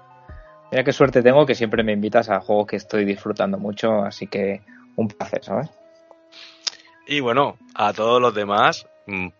[0.71, 4.03] Mira qué suerte tengo que siempre me invitas a juegos que estoy disfrutando mucho.
[4.03, 4.61] Así que
[4.95, 5.69] un placer, ¿sabes?
[7.05, 8.87] Y bueno, a todos los demás,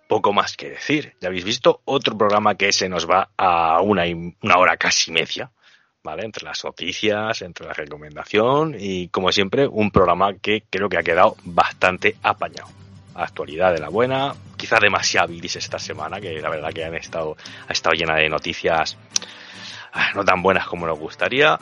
[0.08, 1.14] poco más que decir.
[1.22, 4.04] Ya habéis visto otro programa que se nos va a una,
[4.42, 5.50] una hora casi media.
[6.04, 6.26] ¿vale?
[6.26, 11.04] Entre las noticias, entre la recomendación y, como siempre, un programa que creo que ha
[11.04, 12.70] quedado bastante apañado.
[13.14, 17.38] Actualidad de la buena, quizás demasiado bilis esta semana, que la verdad que han estado,
[17.68, 18.98] ha estado llena de noticias
[20.16, 21.58] no tan buenas como nos gustaría.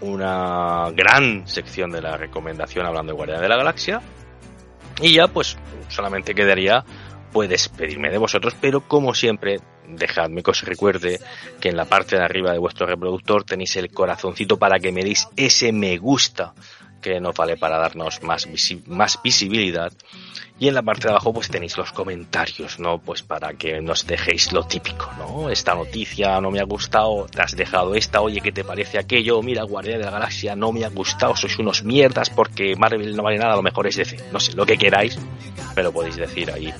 [0.00, 4.02] Una gran sección de la recomendación hablando de Guardia de la Galaxia.
[5.00, 5.56] Y ya, pues,
[5.88, 6.84] solamente quedaría
[7.32, 11.20] pues despedirme de vosotros, pero como siempre, dejadme que os recuerde
[11.60, 15.02] que en la parte de arriba de vuestro reproductor tenéis el corazoncito para que me
[15.02, 16.54] deis ese me gusta
[17.00, 19.92] que nos vale para darnos más, visi más visibilidad
[20.58, 22.98] y en la parte de abajo pues tenéis los comentarios, ¿no?
[22.98, 25.50] Pues para que nos dejéis lo típico, ¿no?
[25.50, 29.42] Esta noticia no me ha gustado, te has dejado esta, oye, ¿qué te parece aquello?
[29.42, 33.22] Mira, Guardia de la Galaxia no me ha gustado, sois unos mierdas porque Marvel no
[33.22, 35.18] vale nada, a lo mejor es DC, no sé, lo que queráis,
[35.74, 36.72] pero podéis decir ahí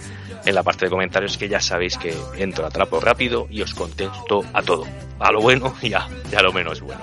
[0.47, 3.75] en la parte de comentarios que ya sabéis que entro a trapo rápido y os
[3.75, 4.87] contesto a todo,
[5.19, 7.03] a lo bueno y a, y a lo menos bueno.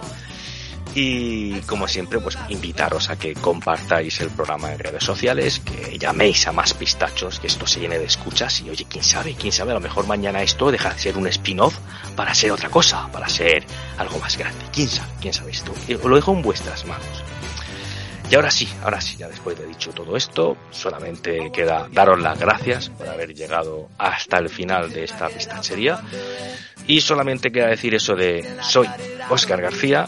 [0.95, 6.48] Y como siempre, pues invitaros a que compartáis el programa en redes sociales, que llaméis
[6.48, 9.72] a más pistachos, que esto se llene de escuchas y oye, quién sabe, quién sabe,
[9.72, 11.76] a lo mejor mañana esto deja de ser un spin-off
[12.15, 13.65] para ser otra cosa, para ser
[13.98, 14.65] algo más grande.
[14.72, 15.72] Quién sabe, quién sabe esto.
[15.72, 17.24] Os lo dejo en vuestras manos.
[18.30, 22.40] Y ahora sí, ahora sí, ya después de dicho todo esto, solamente queda daros las
[22.40, 26.02] gracias por haber llegado hasta el final de esta pistachería.
[26.88, 28.88] Y solamente queda decir eso de soy
[29.30, 30.07] Oscar García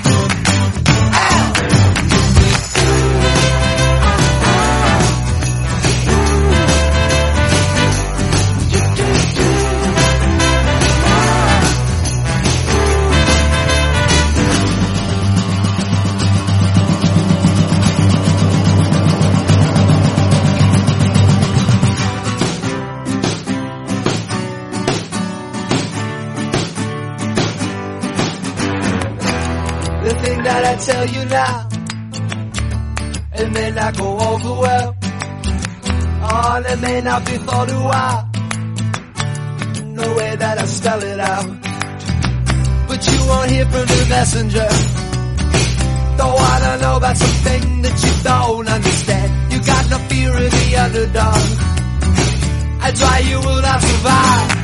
[30.85, 31.69] tell you now,
[33.33, 34.95] it may not go over well.
[36.23, 38.29] Oh, it may not be thought a while.
[39.85, 41.45] No way that I spell it out.
[42.87, 44.69] But you won't hear from the messenger.
[46.17, 49.53] Don't wanna know about something that you don't understand.
[49.53, 51.41] You got no fear of the underdog.
[52.81, 54.60] That's why you will not survive.